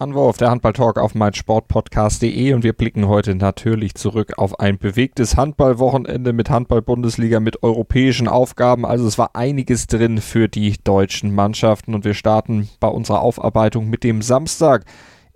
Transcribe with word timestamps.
Anwurf, 0.00 0.38
der 0.38 0.50
Handball-Talk 0.50 0.98
auf 0.98 1.14
meinsportpodcast.de 1.14 2.54
und 2.54 2.64
wir 2.64 2.72
blicken 2.72 3.06
heute 3.06 3.34
natürlich 3.34 3.94
zurück 3.94 4.38
auf 4.38 4.58
ein 4.58 4.78
bewegtes 4.78 5.36
Handballwochenende 5.36 6.32
mit 6.32 6.48
Handball-Bundesliga, 6.48 7.38
mit 7.38 7.62
europäischen 7.62 8.26
Aufgaben. 8.26 8.86
Also 8.86 9.06
es 9.06 9.18
war 9.18 9.36
einiges 9.36 9.88
drin 9.88 10.18
für 10.18 10.48
die 10.48 10.76
deutschen 10.82 11.34
Mannschaften 11.34 11.94
und 11.94 12.06
wir 12.06 12.14
starten 12.14 12.70
bei 12.80 12.88
unserer 12.88 13.20
Aufarbeitung 13.20 13.90
mit 13.90 14.02
dem 14.02 14.22
Samstag 14.22 14.86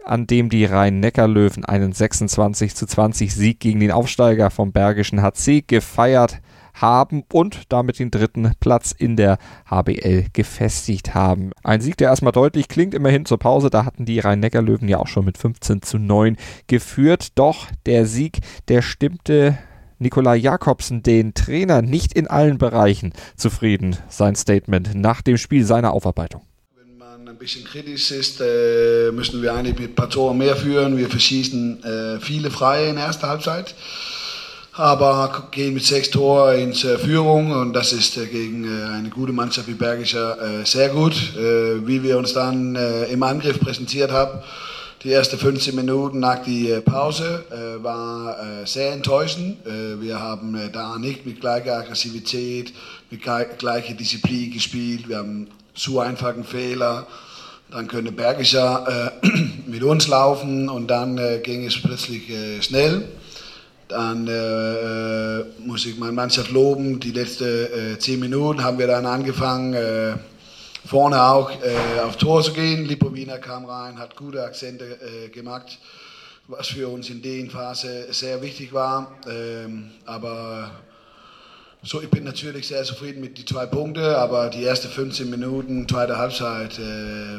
an 0.02 0.26
dem 0.26 0.48
die 0.48 0.64
Rhein-Neckar-Löwen 0.64 1.64
einen 1.64 1.92
26 1.92 2.74
zu 2.74 2.86
20 2.86 3.34
Sieg 3.34 3.60
gegen 3.60 3.80
den 3.80 3.90
Aufsteiger 3.90 4.50
vom 4.50 4.72
Bergischen 4.72 5.22
HC 5.22 5.62
gefeiert 5.66 6.40
haben 6.74 7.22
und 7.32 7.62
damit 7.70 7.98
den 7.98 8.10
dritten 8.10 8.52
Platz 8.60 8.92
in 8.92 9.16
der 9.16 9.38
HBL 9.70 10.26
gefestigt 10.32 11.14
haben. 11.14 11.52
Ein 11.62 11.80
Sieg, 11.80 11.96
der 11.96 12.08
erstmal 12.08 12.32
deutlich 12.32 12.68
klingt, 12.68 12.94
immerhin 12.94 13.24
zur 13.24 13.38
Pause. 13.38 13.70
Da 13.70 13.84
hatten 13.84 14.04
die 14.04 14.18
Rhein-Neckar-Löwen 14.18 14.88
ja 14.88 14.98
auch 14.98 15.06
schon 15.06 15.24
mit 15.24 15.38
15 15.38 15.82
zu 15.82 15.98
9 15.98 16.36
geführt. 16.66 17.28
Doch 17.36 17.66
der 17.86 18.06
Sieg, 18.06 18.40
der 18.68 18.82
stimmte 18.82 19.58
Nikolai 19.98 20.36
Jakobsen, 20.36 21.02
den 21.02 21.34
Trainer, 21.34 21.80
nicht 21.80 22.12
in 22.12 22.26
allen 22.26 22.58
Bereichen 22.58 23.12
zufrieden. 23.36 23.96
Sein 24.08 24.34
Statement 24.34 24.94
nach 24.94 25.22
dem 25.22 25.38
Spiel 25.38 25.64
seiner 25.64 25.92
Aufarbeitung 25.92 26.42
Wenn 26.76 26.98
man 26.98 27.28
ein 27.28 27.38
bisschen 27.38 27.64
kritisch 27.64 28.10
ist, 28.10 28.40
äh, 28.40 29.12
müssen 29.12 29.40
wir 29.40 29.54
eigentlich 29.54 29.78
mit 29.78 29.90
ein 29.90 29.94
paar 29.94 30.10
Toren 30.10 30.38
mehr 30.38 30.56
führen. 30.56 30.96
Wir 30.96 31.08
verschießen 31.08 31.84
äh, 31.84 32.20
viele 32.20 32.50
Freie 32.50 32.90
in 32.90 32.96
der 32.96 33.06
ersten 33.06 33.26
Halbzeit 33.26 33.74
aber 34.76 35.48
gehen 35.52 35.74
mit 35.74 35.84
sechs 35.84 36.10
Toren 36.10 36.58
in 36.58 36.70
äh, 36.72 36.98
Führung 36.98 37.52
und 37.52 37.72
das 37.74 37.92
ist 37.92 38.16
äh, 38.16 38.26
gegen 38.26 38.64
äh, 38.64 38.86
eine 38.86 39.08
gute 39.08 39.32
Mannschaft 39.32 39.68
wie 39.68 39.74
Bergischer 39.74 40.64
sehr 40.64 40.88
gut. 40.88 41.14
Wie 41.34 42.02
wir 42.02 42.18
uns 42.18 42.32
dann 42.32 42.76
im 43.10 43.22
Angriff 43.22 43.60
präsentiert 43.60 44.10
haben, 44.10 44.40
die 45.02 45.12
ersten 45.12 45.38
15 45.38 45.74
Minuten 45.74 46.18
nach 46.20 46.42
der 46.44 46.80
Pause 46.80 47.44
war 47.82 48.36
sehr 48.64 48.92
enttäuschend. 48.92 49.58
Wir 49.64 50.20
haben 50.20 50.58
da 50.72 50.98
nicht 50.98 51.26
mit 51.26 51.40
gleicher 51.40 51.78
Aggressivität, 51.78 52.72
mit 53.10 53.22
gleicher 53.22 53.94
Disziplin 53.94 54.52
gespielt. 54.52 55.08
Wir 55.08 55.18
haben 55.18 55.48
zu 55.74 56.00
einfachen 56.00 56.44
Fehler. 56.44 57.06
Dann 57.70 57.86
könnte 57.86 58.12
Bergischer 58.12 59.12
mit 59.66 59.82
uns 59.82 60.08
laufen 60.08 60.68
und 60.68 60.88
dann 60.88 61.20
ging 61.42 61.66
es 61.66 61.80
plötzlich 61.80 62.32
schnell. 62.60 63.08
Dann 63.94 64.26
äh, 64.26 64.32
äh, 64.32 65.44
muss 65.64 65.86
ich 65.86 65.96
meine 65.96 66.10
Mannschaft 66.10 66.50
loben. 66.50 66.98
Die 66.98 67.12
letzten 67.12 67.44
äh, 67.44 67.96
zehn 67.96 68.18
Minuten 68.18 68.64
haben 68.64 68.76
wir 68.76 68.88
dann 68.88 69.06
angefangen, 69.06 69.72
äh, 69.72 70.16
vorne 70.84 71.22
auch 71.22 71.48
äh, 71.48 72.00
auf 72.00 72.16
Tor 72.16 72.42
zu 72.42 72.52
gehen. 72.52 72.86
Lipowina 72.86 73.38
kam 73.38 73.66
rein, 73.66 73.96
hat 73.96 74.16
gute 74.16 74.42
Akzente 74.42 74.84
äh, 74.84 75.28
gemacht, 75.28 75.78
was 76.48 76.66
für 76.66 76.88
uns 76.88 77.08
in 77.08 77.22
der 77.22 77.48
Phase 77.48 78.12
sehr 78.12 78.42
wichtig 78.42 78.72
war. 78.72 79.12
Ähm, 79.30 79.92
aber 80.06 80.72
so, 81.84 82.02
ich 82.02 82.10
bin 82.10 82.24
natürlich 82.24 82.66
sehr 82.66 82.82
zufrieden 82.82 83.20
mit 83.20 83.38
den 83.38 83.46
zwei 83.46 83.66
Punkten, 83.66 84.02
aber 84.02 84.50
die 84.50 84.64
ersten 84.64 84.88
15 84.88 85.30
Minuten, 85.30 85.86
zweite 85.86 86.18
Halbzeit, 86.18 86.80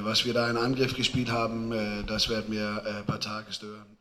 was 0.04 0.24
wir 0.24 0.34
da 0.36 0.50
in 0.50 0.56
Angriff 0.56 0.96
gespielt 0.96 1.32
haben, 1.32 1.74
das 2.06 2.30
werden 2.30 2.52
mir 2.52 2.80
ein 2.86 3.06
paar 3.08 3.20
Tage 3.20 3.52
stören. 3.52 3.95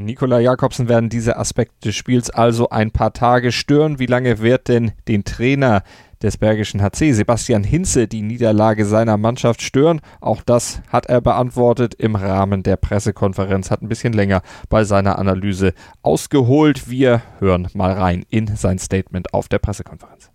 Nikola 0.00 0.40
Jakobsen 0.40 0.88
werden 0.88 1.10
diese 1.10 1.36
Aspekte 1.36 1.88
des 1.88 1.96
Spiels 1.96 2.30
also 2.30 2.70
ein 2.70 2.90
paar 2.90 3.12
Tage 3.12 3.52
stören. 3.52 3.98
Wie 3.98 4.06
lange 4.06 4.38
wird 4.38 4.68
denn 4.68 4.92
den 5.08 5.24
Trainer 5.24 5.82
des 6.22 6.38
Bergischen 6.38 6.80
HC, 6.80 7.12
Sebastian 7.12 7.64
Hinze, 7.64 8.08
die 8.08 8.22
Niederlage 8.22 8.86
seiner 8.86 9.18
Mannschaft 9.18 9.60
stören? 9.60 10.00
Auch 10.22 10.42
das 10.42 10.80
hat 10.88 11.06
er 11.06 11.20
beantwortet 11.20 11.94
im 11.94 12.16
Rahmen 12.16 12.62
der 12.62 12.76
Pressekonferenz, 12.76 13.70
hat 13.70 13.82
ein 13.82 13.88
bisschen 13.88 14.14
länger 14.14 14.40
bei 14.70 14.84
seiner 14.84 15.18
Analyse 15.18 15.74
ausgeholt. 16.00 16.88
Wir 16.88 17.20
hören 17.38 17.68
mal 17.74 17.92
rein 17.92 18.24
in 18.30 18.56
sein 18.56 18.78
Statement 18.78 19.34
auf 19.34 19.48
der 19.48 19.58
Pressekonferenz. 19.58 20.30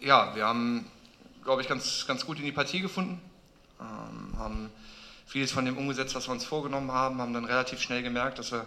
Ja, 0.00 0.34
wir 0.34 0.46
haben, 0.46 0.86
glaube 1.44 1.60
ich, 1.60 1.68
ganz, 1.68 2.06
ganz 2.08 2.24
gut 2.24 2.38
in 2.38 2.46
die 2.46 2.52
Partie 2.52 2.80
gefunden. 2.80 3.20
Ähm, 3.78 4.38
haben 4.38 4.70
vieles 5.36 5.52
von 5.52 5.66
dem 5.66 5.76
umgesetzt, 5.76 6.14
was 6.14 6.28
wir 6.28 6.32
uns 6.32 6.46
vorgenommen 6.46 6.90
haben, 6.92 7.20
haben 7.20 7.34
dann 7.34 7.44
relativ 7.44 7.82
schnell 7.82 8.02
gemerkt, 8.02 8.38
dass 8.38 8.52
wir 8.52 8.66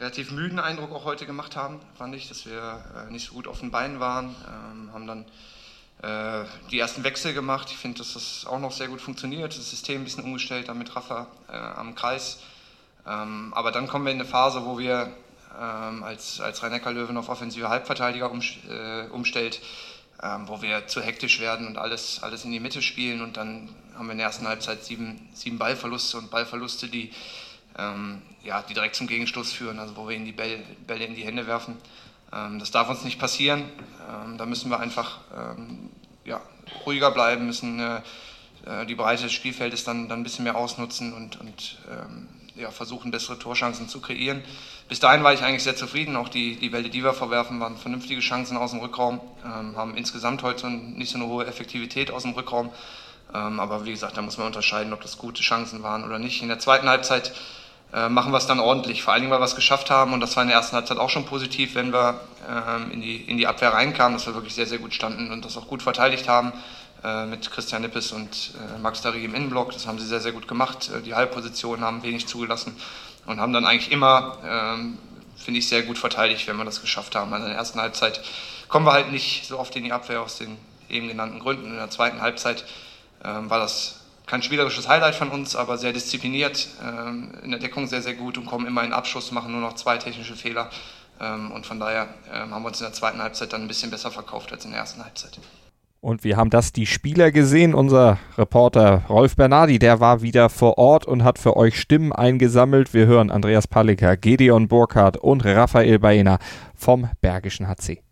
relativ 0.00 0.30
müden 0.30 0.58
Eindruck 0.58 0.90
auch 0.90 1.04
heute 1.04 1.26
gemacht 1.26 1.54
haben, 1.54 1.80
fand 1.98 2.14
ich, 2.14 2.30
dass 2.30 2.46
wir 2.46 2.82
äh, 2.96 3.12
nicht 3.12 3.28
so 3.28 3.34
gut 3.34 3.46
auf 3.46 3.60
den 3.60 3.70
Beinen 3.70 4.00
waren, 4.00 4.34
ähm, 4.46 4.90
haben 4.94 5.06
dann 5.06 5.26
äh, 6.00 6.46
die 6.70 6.78
ersten 6.78 7.04
Wechsel 7.04 7.34
gemacht. 7.34 7.68
Ich 7.70 7.76
finde, 7.76 7.98
dass 7.98 8.14
das 8.14 8.46
auch 8.46 8.58
noch 8.58 8.72
sehr 8.72 8.88
gut 8.88 9.02
funktioniert, 9.02 9.54
das 9.54 9.68
System 9.68 10.00
ein 10.00 10.04
bisschen 10.04 10.24
umgestellt, 10.24 10.70
dann 10.70 10.78
mit 10.78 10.96
Rafa 10.96 11.26
äh, 11.46 11.52
am 11.52 11.94
Kreis. 11.94 12.38
Ähm, 13.06 13.52
aber 13.54 13.70
dann 13.70 13.86
kommen 13.86 14.06
wir 14.06 14.12
in 14.12 14.18
eine 14.18 14.26
Phase, 14.26 14.64
wo 14.64 14.78
wir 14.78 15.12
ähm, 15.60 16.02
als, 16.04 16.40
als 16.40 16.62
Rhein-Neckar-Löwen 16.62 17.18
auf 17.18 17.28
offensive 17.28 17.68
Halbverteidiger 17.68 18.30
um, 18.30 18.40
äh, 18.40 19.08
umstellt, 19.08 19.60
ähm, 20.22 20.48
wo 20.48 20.62
wir 20.62 20.86
zu 20.86 21.02
hektisch 21.02 21.38
werden 21.38 21.66
und 21.66 21.76
alles, 21.76 22.22
alles 22.22 22.46
in 22.46 22.50
die 22.50 22.60
Mitte 22.60 22.80
spielen 22.80 23.20
und 23.20 23.36
dann 23.36 23.68
haben 23.98 24.06
wir 24.06 24.12
in 24.12 24.18
der 24.18 24.28
ersten 24.28 24.46
Halbzeit 24.46 24.84
sieben, 24.84 25.28
sieben 25.34 25.58
Ballverluste 25.58 26.18
und 26.18 26.30
Ballverluste, 26.30 26.86
die, 26.86 27.10
ähm, 27.76 28.22
ja, 28.44 28.62
die 28.62 28.74
direkt 28.74 28.94
zum 28.94 29.08
Gegenstoß 29.08 29.52
führen, 29.52 29.80
also 29.80 29.96
wo 29.96 30.08
wir 30.08 30.14
in 30.14 30.24
die 30.24 30.32
Bälle, 30.32 30.62
Bälle 30.86 31.04
in 31.04 31.16
die 31.16 31.24
Hände 31.24 31.46
werfen. 31.48 31.76
Ähm, 32.32 32.60
das 32.60 32.70
darf 32.70 32.88
uns 32.88 33.02
nicht 33.02 33.18
passieren. 33.18 33.64
Ähm, 34.08 34.38
da 34.38 34.46
müssen 34.46 34.70
wir 34.70 34.78
einfach 34.78 35.18
ähm, 35.36 35.90
ja, 36.24 36.40
ruhiger 36.86 37.10
bleiben, 37.10 37.46
müssen 37.46 37.80
äh, 37.80 38.00
äh, 38.66 38.86
die 38.86 38.94
Breite 38.94 39.24
des 39.24 39.32
Spielfeldes 39.32 39.82
dann, 39.82 40.08
dann 40.08 40.20
ein 40.20 40.22
bisschen 40.22 40.44
mehr 40.44 40.56
ausnutzen 40.56 41.12
und, 41.12 41.40
und 41.40 41.78
ähm, 41.90 42.28
ja, 42.54 42.70
versuchen, 42.70 43.10
bessere 43.10 43.38
Torchancen 43.38 43.88
zu 43.88 44.00
kreieren. 44.00 44.42
Bis 44.88 45.00
dahin 45.00 45.22
war 45.22 45.32
ich 45.32 45.42
eigentlich 45.42 45.64
sehr 45.64 45.76
zufrieden. 45.76 46.16
Auch 46.16 46.28
die, 46.28 46.56
die 46.56 46.70
Bälle, 46.70 46.88
die 46.88 47.02
wir 47.02 47.14
verwerfen, 47.14 47.60
waren 47.60 47.76
vernünftige 47.76 48.20
Chancen 48.20 48.56
aus 48.56 48.70
dem 48.70 48.80
Rückraum, 48.80 49.20
ähm, 49.44 49.76
haben 49.76 49.96
insgesamt 49.96 50.42
heute 50.42 50.68
nicht 50.68 51.10
so 51.10 51.18
eine 51.18 51.26
hohe 51.26 51.46
Effektivität 51.46 52.10
aus 52.10 52.22
dem 52.22 52.32
Rückraum. 52.32 52.70
Ähm, 53.34 53.60
aber 53.60 53.84
wie 53.84 53.92
gesagt, 53.92 54.16
da 54.16 54.22
muss 54.22 54.38
man 54.38 54.46
unterscheiden, 54.46 54.92
ob 54.92 55.02
das 55.02 55.18
gute 55.18 55.42
Chancen 55.42 55.82
waren 55.82 56.04
oder 56.04 56.18
nicht. 56.18 56.42
In 56.42 56.48
der 56.48 56.58
zweiten 56.58 56.88
Halbzeit 56.88 57.32
äh, 57.92 58.08
machen 58.08 58.32
wir 58.32 58.38
es 58.38 58.46
dann 58.46 58.60
ordentlich, 58.60 59.02
vor 59.02 59.12
allen 59.12 59.22
Dingen, 59.22 59.32
weil 59.32 59.40
wir 59.40 59.44
es 59.44 59.54
geschafft 59.54 59.90
haben. 59.90 60.12
Und 60.12 60.20
das 60.20 60.36
war 60.36 60.42
in 60.42 60.48
der 60.48 60.58
ersten 60.58 60.76
Halbzeit 60.76 60.98
auch 60.98 61.10
schon 61.10 61.24
positiv, 61.24 61.74
wenn 61.74 61.92
wir 61.92 62.20
ähm, 62.48 62.90
in, 62.90 63.00
die, 63.00 63.16
in 63.16 63.38
die 63.38 63.46
Abwehr 63.46 63.72
reinkamen, 63.72 64.16
dass 64.16 64.26
wir 64.26 64.34
wirklich 64.34 64.54
sehr, 64.54 64.66
sehr 64.66 64.78
gut 64.78 64.94
standen 64.94 65.30
und 65.30 65.44
das 65.44 65.56
auch 65.56 65.68
gut 65.68 65.82
verteidigt 65.82 66.28
haben 66.28 66.52
äh, 67.02 67.26
mit 67.26 67.50
Christian 67.50 67.82
Nippes 67.82 68.12
und 68.12 68.52
äh, 68.54 68.78
Max 68.78 69.02
Dari 69.02 69.24
im 69.24 69.34
Innenblock. 69.34 69.72
Das 69.72 69.86
haben 69.86 69.98
sie 69.98 70.06
sehr, 70.06 70.20
sehr 70.20 70.32
gut 70.32 70.48
gemacht. 70.48 70.90
Die 71.06 71.14
Halbpositionen 71.14 71.84
haben 71.84 72.02
wenig 72.02 72.26
zugelassen 72.26 72.76
und 73.26 73.40
haben 73.40 73.52
dann 73.52 73.64
eigentlich 73.64 73.90
immer, 73.90 74.38
ähm, 74.44 74.98
finde 75.36 75.60
ich, 75.60 75.68
sehr 75.68 75.82
gut 75.82 75.98
verteidigt, 75.98 76.46
wenn 76.46 76.56
wir 76.56 76.64
das 76.64 76.80
geschafft 76.80 77.14
haben. 77.14 77.32
Also 77.32 77.44
in 77.44 77.50
der 77.50 77.58
ersten 77.58 77.80
Halbzeit 77.80 78.22
kommen 78.68 78.86
wir 78.86 78.92
halt 78.92 79.12
nicht 79.12 79.46
so 79.46 79.58
oft 79.58 79.74
in 79.76 79.84
die 79.84 79.92
Abwehr 79.92 80.22
aus 80.22 80.38
den 80.38 80.58
eben 80.88 81.08
genannten 81.08 81.38
Gründen. 81.38 81.66
In 81.66 81.76
der 81.76 81.90
zweiten 81.90 82.20
Halbzeit 82.20 82.64
ähm, 83.24 83.50
war 83.50 83.58
das 83.58 84.00
kein 84.26 84.42
spielerisches 84.42 84.88
Highlight 84.88 85.14
von 85.14 85.30
uns, 85.30 85.56
aber 85.56 85.78
sehr 85.78 85.92
diszipliniert, 85.92 86.68
ähm, 86.84 87.32
in 87.42 87.50
der 87.50 87.60
Deckung 87.60 87.86
sehr, 87.86 88.02
sehr 88.02 88.14
gut 88.14 88.38
und 88.38 88.46
kommen 88.46 88.66
immer 88.66 88.84
in 88.84 88.92
Abschluss, 88.92 89.32
machen 89.32 89.52
nur 89.52 89.60
noch 89.60 89.74
zwei 89.74 89.96
technische 89.96 90.36
Fehler. 90.36 90.70
Ähm, 91.20 91.50
und 91.50 91.66
von 91.66 91.80
daher 91.80 92.08
ähm, 92.32 92.54
haben 92.54 92.62
wir 92.62 92.68
uns 92.68 92.80
in 92.80 92.86
der 92.86 92.92
zweiten 92.92 93.20
Halbzeit 93.20 93.52
dann 93.52 93.62
ein 93.62 93.68
bisschen 93.68 93.90
besser 93.90 94.10
verkauft 94.10 94.52
als 94.52 94.64
in 94.64 94.70
der 94.70 94.80
ersten 94.80 95.02
Halbzeit. 95.02 95.38
Und 96.00 96.22
wir 96.22 96.36
haben 96.36 96.50
das 96.50 96.72
die 96.72 96.86
Spieler 96.86 97.32
gesehen. 97.32 97.74
Unser 97.74 98.18
Reporter 98.36 99.02
Rolf 99.08 99.34
Bernardi, 99.34 99.80
der 99.80 99.98
war 99.98 100.22
wieder 100.22 100.48
vor 100.48 100.78
Ort 100.78 101.06
und 101.06 101.24
hat 101.24 101.40
für 101.40 101.56
euch 101.56 101.80
Stimmen 101.80 102.12
eingesammelt. 102.12 102.94
Wir 102.94 103.06
hören 103.06 103.30
Andreas 103.30 103.66
Palliker, 103.66 104.16
Gedeon 104.16 104.68
Burkhardt 104.68 105.16
und 105.16 105.44
Raphael 105.44 105.98
Baena 105.98 106.38
vom 106.76 107.10
Bergischen 107.20 107.66
HC. 107.66 108.07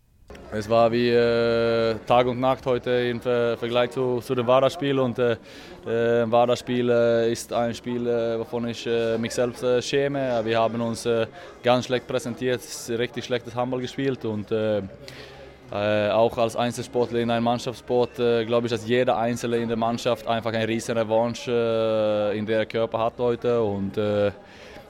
Es 0.49 0.69
war 0.69 0.89
wie 0.93 1.09
äh, 1.09 1.95
Tag 2.07 2.25
und 2.25 2.39
Nacht 2.39 2.65
heute 2.65 2.89
im 2.89 3.19
Ver 3.19 3.57
Vergleich 3.57 3.91
zu, 3.91 4.21
zu 4.21 4.33
dem 4.33 4.47
Warda-Spiel. 4.47 4.97
Und 4.97 5.19
äh, 5.19 5.33
äh, 5.85 6.31
Warda-Spiel 6.31 6.89
äh, 6.89 7.31
ist 7.33 7.51
ein 7.51 7.73
Spiel, 7.73 8.07
äh, 8.07 8.39
wovon 8.39 8.69
ich 8.69 8.87
äh, 8.87 9.17
mich 9.17 9.33
selbst 9.33 9.61
äh, 9.63 9.81
schäme. 9.81 10.41
Wir 10.45 10.57
haben 10.59 10.79
uns 10.79 11.07
ganz 11.61 11.85
schlecht 11.85 12.07
präsentiert, 12.07 12.61
richtig 12.89 13.25
schlechtes 13.25 13.55
Handball 13.55 13.81
gespielt. 13.81 14.23
Und, 14.25 14.47
auch 15.69 16.37
als 16.37 16.55
Einzelsportler 16.55 17.19
in 17.19 17.29
einem 17.29 17.43
Mannschaftssport 17.43 18.15
glaube 18.15 18.67
ich, 18.67 18.71
dass 18.71 18.87
jeder 18.87 19.17
Einzelne 19.17 19.57
in 19.57 19.67
der 19.67 19.75
Mannschaft 19.75 20.25
einfach 20.25 20.53
eine 20.53 20.65
riesen 20.65 20.97
Revanche 20.97 22.31
in 22.33 22.45
der 22.45 22.65
Körper 22.65 22.99
hat 22.99 23.15
heute. 23.17 23.61
Und, 23.61 23.97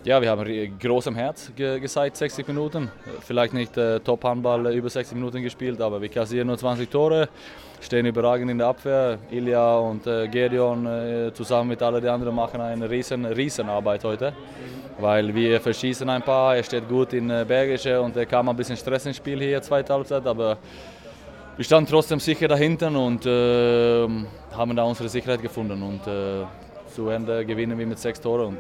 ja, 0.04 0.22
wir 0.22 0.30
haben 0.30 0.80
groß 0.80 1.08
am 1.08 1.16
Herz 1.16 1.52
ge 1.56 1.80
gezeigt, 1.80 2.16
60 2.18 2.48
Minuten. 2.48 2.92
Vielleicht 3.22 3.54
nicht 3.54 3.76
äh, 3.78 4.00
Top-Handball 4.00 4.74
über 4.74 4.90
60 4.90 5.16
Minuten 5.16 5.42
gespielt, 5.42 5.82
aber 5.82 6.02
wir 6.02 6.10
kassieren 6.10 6.48
nur 6.48 6.58
20 6.58 6.90
Tore, 6.90 7.28
stehen 7.82 8.06
überragend 8.06 8.52
in 8.52 8.58
der 8.58 8.68
Abwehr. 8.68 9.18
Ilja 9.32 9.78
und 9.78 10.08
äh, 10.08 10.28
Gedeon 10.28 10.86
äh, 10.86 11.34
zusammen 11.34 11.70
mit 11.70 11.82
allen 11.82 12.08
anderen 12.08 12.36
machen 12.36 12.62
eine 12.62 12.90
riesen, 12.90 13.26
riesen 13.26 13.70
Arbeit 13.70 14.04
heute. 14.04 14.34
Weil 15.00 15.34
wir 15.34 15.60
verschießen 15.60 16.10
ein 16.10 16.22
paar, 16.22 16.56
er 16.56 16.64
steht 16.64 16.88
gut 16.88 17.14
in 17.14 17.30
äh, 17.30 17.46
Bergische 17.48 18.02
und 18.02 18.16
er 18.16 18.26
kam 18.26 18.50
ein 18.50 18.56
bisschen 18.56 18.78
Stress 18.78 19.06
ins 19.06 19.18
Spiel 19.18 19.40
hier, 19.40 19.62
zweite 19.62 19.94
Halbzeit, 19.94 20.26
aber 20.26 20.58
wir 21.58 21.66
standen 21.66 21.90
trotzdem 21.90 22.20
sicher 22.20 22.48
dahinter 22.48 22.92
und 22.92 23.26
äh, 23.26 24.08
haben 24.56 24.76
da 24.76 24.84
unsere 24.84 25.10
Sicherheit 25.10 25.42
gefunden. 25.42 25.82
Und 25.82 26.06
äh, 26.08 26.46
zu 26.94 27.10
Ende 27.10 27.46
gewinnen 27.46 27.78
wir 27.78 27.88
mit 27.88 28.00
sechs 28.00 28.22
Toren. 28.22 28.48
Und, 28.48 28.60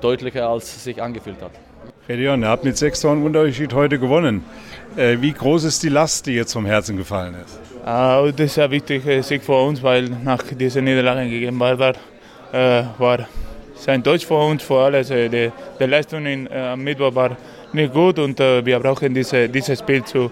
deutlicher 0.00 0.48
als 0.48 0.64
es 0.76 0.84
sich 0.84 1.02
angefühlt 1.02 1.40
hat. 1.42 1.52
Redion, 2.08 2.42
ihr 2.42 2.48
habt 2.48 2.64
mit 2.64 2.76
sechs 2.76 3.00
Toren 3.00 3.22
Unterschied 3.22 3.72
heute 3.74 3.98
gewonnen. 3.98 4.44
Äh, 4.96 5.18
wie 5.20 5.32
groß 5.32 5.64
ist 5.64 5.82
die 5.82 5.90
Last, 5.90 6.26
die 6.26 6.32
jetzt 6.32 6.52
vom 6.52 6.64
Herzen 6.64 6.96
gefallen 6.96 7.34
ist? 7.44 7.58
Uh, 7.82 8.30
das 8.32 8.46
ist 8.46 8.54
sehr 8.54 8.70
wichtig 8.70 9.02
Sieg 9.24 9.42
für 9.42 9.62
uns, 9.62 9.82
weil 9.82 10.08
nach 10.08 10.42
dieser 10.42 10.80
Niederlage 10.80 11.28
gegen 11.28 11.58
Bardar 11.58 11.94
äh, 12.52 12.82
war 12.98 13.28
es 13.74 13.88
ein 13.88 14.02
Deutsch 14.02 14.26
für 14.26 14.34
uns, 14.34 14.62
für 14.62 14.78
alles. 14.78 15.10
Äh, 15.10 15.28
die, 15.28 15.52
die 15.78 15.84
Leistung 15.84 16.26
am 16.50 16.80
Mittwoch 16.80 17.14
war 17.14 17.36
nicht 17.72 17.92
gut 17.92 18.18
und 18.18 18.38
wir 18.38 18.80
brauchen 18.80 19.12
diese, 19.12 19.48
dieses 19.48 19.78
Spiel 19.78 20.02
zu, 20.02 20.30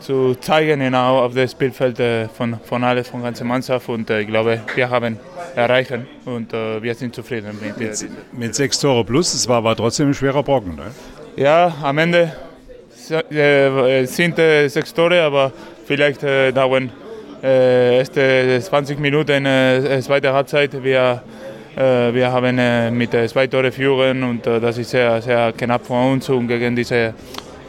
zu 0.00 0.34
zeigen 0.36 0.80
genau 0.80 1.20
auf 1.20 1.34
dem 1.34 1.48
Spielfeld 1.48 1.98
äh, 1.98 2.28
von, 2.28 2.58
von 2.64 2.84
alles, 2.84 3.08
von 3.08 3.20
der 3.20 3.30
ganzen 3.30 3.46
Mannschaft. 3.46 3.88
Und 3.88 4.10
äh, 4.10 4.20
ich 4.20 4.26
glaube, 4.26 4.60
wir 4.74 4.90
haben 4.90 5.18
erreicht 5.54 5.92
und 6.24 6.52
äh, 6.52 6.82
wir 6.82 6.94
sind 6.94 7.14
zufrieden 7.14 7.58
mit, 7.60 7.78
mit, 7.78 8.08
mit 8.32 8.54
sechs 8.54 8.78
Tore 8.78 9.04
plus. 9.04 9.34
Es 9.34 9.48
war 9.48 9.58
aber 9.58 9.74
trotzdem 9.76 10.08
ein 10.08 10.14
schwerer 10.14 10.42
Brocken. 10.42 10.76
Ne? 10.76 10.90
Ja, 11.36 11.74
am 11.82 11.98
Ende 11.98 12.32
sind 14.04 14.36
sechs 14.36 14.94
Tore, 14.94 15.22
aber 15.22 15.52
vielleicht 15.84 16.22
dauern 16.22 16.90
erste 17.42 18.58
20 18.62 18.98
Minuten 18.98 19.44
äh, 19.44 20.00
zweite 20.00 20.32
Halbzeit. 20.32 20.82
Wir, 20.82 21.22
wir 21.76 22.32
haben 22.32 22.96
mit 22.96 23.10
zwei 23.28 23.46
Tore 23.46 23.72
führen 23.72 24.22
und 24.22 24.46
das 24.46 24.78
ist 24.78 24.90
sehr, 24.90 25.20
sehr 25.20 25.52
knapp 25.52 25.84
für 25.84 25.92
uns 25.92 26.28
und 26.28 26.48
gegen 26.48 26.76
diese 26.76 27.12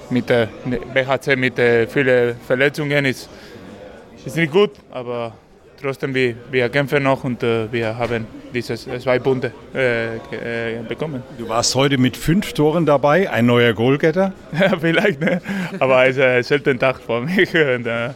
mit 0.09 0.29
der 0.29 0.47
BHC 0.93 1.35
mit 1.35 1.55
vielen 1.89 2.35
Verletzungen 2.47 3.05
ist, 3.05 3.29
ist 4.25 4.37
nicht 4.37 4.51
gut, 4.51 4.71
aber 4.91 5.33
trotzdem 5.81 6.13
wir, 6.13 6.35
wir 6.51 6.69
kämpfen 6.69 7.03
noch 7.03 7.23
und 7.23 7.43
äh, 7.43 7.71
wir 7.71 7.97
haben 7.97 8.25
diese 8.53 8.75
zwei 8.75 9.19
Punkte 9.19 9.51
äh, 9.73 10.15
äh, 10.15 10.81
bekommen. 10.87 11.21
Du 11.37 11.47
warst 11.47 11.75
heute 11.75 11.97
mit 11.97 12.17
fünf 12.17 12.53
Toren 12.53 12.85
dabei, 12.85 13.29
ein 13.29 13.45
neuer 13.45 13.73
Goalgetter? 13.73 14.33
Vielleicht, 14.81 15.19
ne? 15.19 15.41
aber 15.79 16.07
es 16.07 16.17
ist 16.17 16.23
ein 16.23 16.43
seltener 16.43 16.79
Tag 16.79 16.99
für 16.99 17.21
mich. 17.21 17.53
Und, 17.75 17.85
äh, 17.85 18.09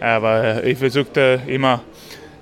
aber 0.00 0.64
ich 0.64 0.78
versuchte 0.78 1.40
immer 1.46 1.82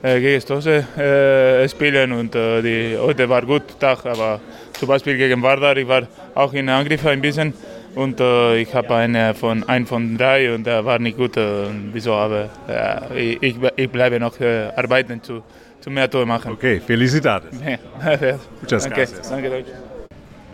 äh, 0.02 0.19
gegen 0.19 0.41
Stosse 0.41 0.85
äh, 0.97 1.69
spielen 1.69 2.12
und 2.12 2.32
die, 2.32 2.97
heute 2.99 3.29
war 3.29 3.43
ein 3.43 3.47
guter 3.47 3.79
Tag, 3.79 4.06
aber 4.06 4.41
zum 4.73 4.88
Beispiel 4.88 5.19
gegen 5.19 5.43
Vardar, 5.43 5.76
ich 5.76 5.87
war 5.87 6.05
auch 6.35 6.55
in 6.55 6.70
Angriff 6.70 7.05
ein 7.05 7.20
bisschen 7.20 7.52
und 8.00 8.19
äh, 8.19 8.56
ich 8.56 8.75
habe 8.75 8.94
eine 8.94 9.35
von, 9.35 9.69
einen 9.69 9.87
von 9.87 10.17
drei 10.17 10.55
und 10.55 10.64
der 10.67 10.85
war 10.87 10.99
nicht 10.99 11.19
gut. 11.19 11.37
Äh, 11.37 11.67
wieso? 11.93 12.14
Aber 12.14 12.49
äh, 12.67 13.35
ich, 13.41 13.56
ich 13.76 13.91
bleibe 13.91 14.19
noch 14.19 14.41
äh, 14.41 14.70
arbeiten 14.75 15.23
zu, 15.23 15.43
zu 15.81 15.91
mehr 15.91 16.08
Tore 16.11 16.25
machen. 16.25 16.52
Okay, 16.52 16.81
Felicitate. 16.81 17.49
Ja, 18.02 18.38
Muchas 18.62 18.85
danke, 18.85 19.00
gracias. 19.00 19.29
Danke, 19.29 19.50
Deutsch. 19.50 19.69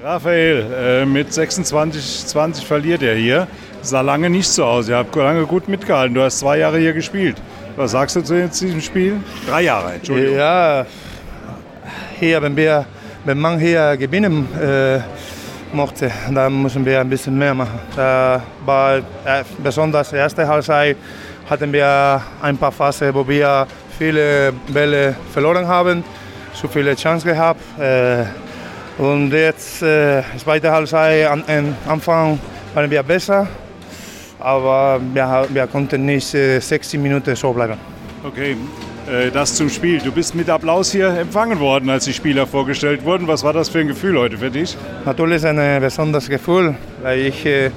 Raphael, 0.02 0.66
äh, 0.76 1.06
mit 1.06 1.32
26, 1.32 2.26
20 2.26 2.66
verliert 2.66 3.02
er 3.02 3.14
hier. 3.14 3.46
Sah 3.80 4.00
lange 4.00 4.28
nicht 4.28 4.48
so 4.48 4.64
aus. 4.64 4.88
Ihr 4.88 4.96
habt 4.96 5.14
lange 5.14 5.46
gut 5.46 5.68
mitgehalten. 5.68 6.14
Du 6.14 6.22
hast 6.22 6.40
zwei 6.40 6.58
Jahre 6.58 6.78
hier 6.78 6.92
gespielt. 6.92 7.36
Was 7.76 7.92
sagst 7.92 8.16
du 8.16 8.22
zu 8.22 8.48
diesem 8.48 8.80
Spiel? 8.80 9.20
Drei 9.48 9.62
Jahre, 9.62 9.92
Entschuldigung. 9.94 10.36
Ja, 10.36 10.84
hier, 12.18 12.42
wenn 12.42 12.56
wir, 12.56 12.86
wenn 13.24 13.38
man 13.38 13.60
hier 13.60 13.96
gewinnen 13.96 14.48
äh, 14.60 15.00
mochte. 15.72 16.10
Da 16.30 16.48
müssen 16.50 16.84
wir 16.84 17.00
ein 17.00 17.08
bisschen 17.08 17.36
mehr 17.36 17.54
machen. 17.54 17.78
Da 17.94 18.42
war, 18.64 18.98
äh, 18.98 19.02
besonders 19.62 20.12
erste 20.12 20.46
Halbzeit 20.46 20.96
hatten 21.48 21.72
wir 21.72 22.20
ein 22.42 22.56
paar 22.56 22.72
Phasen, 22.72 23.14
wo 23.14 23.26
wir 23.26 23.66
viele 23.98 24.52
Bälle 24.68 25.14
verloren 25.32 25.66
haben, 25.66 26.04
zu 26.54 26.68
viele 26.68 26.94
Chancen 26.96 27.28
gehabt. 27.28 27.60
Äh, 27.78 28.24
und 28.98 29.30
jetzt, 29.32 29.82
äh, 29.82 30.22
zweite 30.42 30.70
Halbzeit, 30.70 31.26
am 31.26 31.44
Anfang 31.86 32.38
waren 32.74 32.90
wir 32.90 33.02
besser, 33.02 33.46
aber 34.38 35.00
wir, 35.12 35.46
wir 35.50 35.66
konnten 35.66 36.06
nicht 36.06 36.34
äh, 36.34 36.60
60 36.60 37.00
Minuten 37.00 37.36
so 37.36 37.52
bleiben. 37.52 37.78
Okay, 38.24 38.52
äh, 38.52 38.56
das 39.32 39.54
zum 39.54 39.68
Spiel. 39.70 40.00
Du 40.00 40.10
bist 40.10 40.34
mit 40.34 40.50
Applaus 40.50 40.90
hier 40.90 41.08
empfangen 41.08 41.60
worden, 41.60 41.90
als 41.90 42.04
die 42.04 42.12
Spieler 42.12 42.46
vorgestellt 42.46 43.04
wurden. 43.04 43.28
Was 43.28 43.44
war 43.44 43.52
das 43.52 43.68
für 43.68 43.78
ein 43.78 43.88
Gefühl 43.88 44.18
heute 44.18 44.36
für 44.36 44.50
dich? 44.50 44.76
Natürlich 45.04 45.44
ein 45.46 45.80
besonderes 45.80 46.28
Gefühl, 46.28 46.74
weil 47.02 47.20
ich 47.20 47.46
äh, 47.46 47.70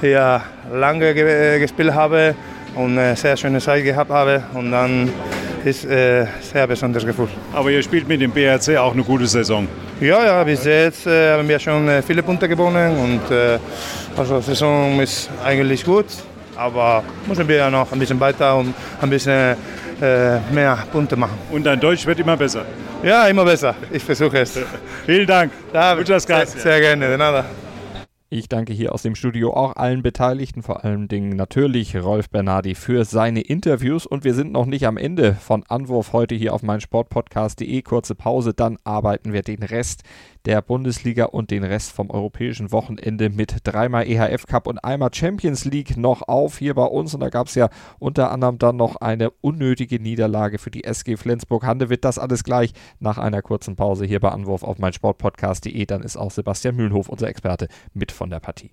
hier 0.00 0.42
lange 0.72 1.10
äh, 1.10 1.60
gespielt 1.60 1.94
habe 1.94 2.34
und 2.74 2.98
eine 2.98 3.14
sehr 3.16 3.36
schöne 3.36 3.60
Zeit 3.60 3.84
gehabt 3.84 4.10
habe. 4.10 4.42
Und 4.54 4.72
dann 4.72 5.10
ist 5.64 5.86
ein 5.88 6.28
sehr 6.40 6.66
besonderes 6.66 7.06
Gefühl. 7.06 7.28
Aber 7.52 7.70
ihr 7.70 7.82
spielt 7.82 8.08
mit 8.08 8.20
dem 8.20 8.32
BRC 8.32 8.76
auch 8.76 8.92
eine 8.92 9.04
gute 9.04 9.26
Saison. 9.26 9.68
Ja, 10.00 10.24
ja, 10.24 10.42
bis 10.42 10.64
jetzt 10.64 11.06
haben 11.06 11.48
wir 11.48 11.60
schon 11.60 11.88
viele 12.04 12.24
Punkte 12.24 12.48
gewonnen 12.48 12.96
und 12.98 13.20
also 14.16 14.38
die 14.38 14.46
Saison 14.46 15.00
ist 15.00 15.30
eigentlich 15.44 15.84
gut. 15.84 16.06
Aber 16.62 17.02
müssen 17.26 17.48
wir 17.48 17.56
ja 17.56 17.70
noch 17.70 17.90
ein 17.90 17.98
bisschen 17.98 18.20
weiter 18.20 18.56
und 18.56 18.72
ein 19.00 19.10
bisschen 19.10 19.56
äh, 20.00 20.38
mehr 20.52 20.78
Punkte 20.92 21.16
machen. 21.16 21.36
Und 21.50 21.64
dein 21.64 21.80
Deutsch 21.80 22.06
wird 22.06 22.20
immer 22.20 22.36
besser? 22.36 22.64
Ja, 23.02 23.26
immer 23.26 23.44
besser. 23.44 23.74
Ich 23.90 24.04
versuche 24.04 24.38
es. 24.38 24.58
Vielen 25.06 25.26
Dank. 25.26 25.50
Muchas 25.98 26.22
sehr, 26.22 26.46
sehr 26.46 26.80
gerne. 26.80 27.08
De 27.08 27.16
nada. 27.16 27.44
Ich 28.34 28.48
danke 28.48 28.72
hier 28.72 28.94
aus 28.94 29.02
dem 29.02 29.14
Studio 29.14 29.52
auch 29.52 29.76
allen 29.76 30.02
Beteiligten, 30.02 30.62
vor 30.62 30.86
allen 30.86 31.06
Dingen 31.06 31.36
natürlich 31.36 31.94
Rolf 31.94 32.30
Bernardi 32.30 32.74
für 32.74 33.04
seine 33.04 33.42
Interviews. 33.42 34.06
Und 34.06 34.24
wir 34.24 34.32
sind 34.32 34.52
noch 34.52 34.64
nicht 34.64 34.86
am 34.86 34.96
Ende 34.96 35.34
von 35.34 35.64
Anwurf 35.68 36.14
heute 36.14 36.34
hier 36.34 36.54
auf 36.54 36.62
meinsportpodcast.de. 36.62 37.82
Kurze 37.82 38.14
Pause, 38.14 38.54
dann 38.54 38.78
arbeiten 38.84 39.34
wir 39.34 39.42
den 39.42 39.62
Rest 39.62 40.04
der 40.44 40.62
Bundesliga 40.62 41.26
und 41.26 41.50
den 41.50 41.64
Rest 41.64 41.92
vom 41.92 42.10
europäischen 42.10 42.72
Wochenende 42.72 43.30
mit 43.30 43.58
dreimal 43.64 44.06
EHF 44.06 44.46
Cup 44.46 44.66
und 44.66 44.78
einmal 44.84 45.10
Champions 45.12 45.64
League 45.64 45.96
noch 45.96 46.22
auf 46.28 46.58
hier 46.58 46.74
bei 46.74 46.84
uns. 46.84 47.14
Und 47.14 47.20
da 47.20 47.28
gab 47.28 47.46
es 47.46 47.54
ja 47.54 47.68
unter 47.98 48.30
anderem 48.30 48.58
dann 48.58 48.76
noch 48.76 48.96
eine 48.96 49.30
unnötige 49.30 50.00
Niederlage 50.00 50.58
für 50.58 50.70
die 50.70 50.84
SG 50.84 51.16
Flensburg-Handewitt. 51.16 52.04
Das 52.04 52.18
alles 52.18 52.44
gleich 52.44 52.72
nach 52.98 53.18
einer 53.18 53.42
kurzen 53.42 53.76
Pause 53.76 54.04
hier 54.04 54.20
bei 54.20 54.30
Anwurf 54.30 54.62
auf 54.62 54.78
meinsportpodcast.de. 54.78 55.86
Dann 55.86 56.02
ist 56.02 56.16
auch 56.16 56.30
Sebastian 56.30 56.76
Mühlenhof, 56.76 57.08
unser 57.08 57.28
Experte, 57.28 57.68
mit 57.94 58.12
von 58.12 58.30
der 58.30 58.40
Partie. 58.40 58.72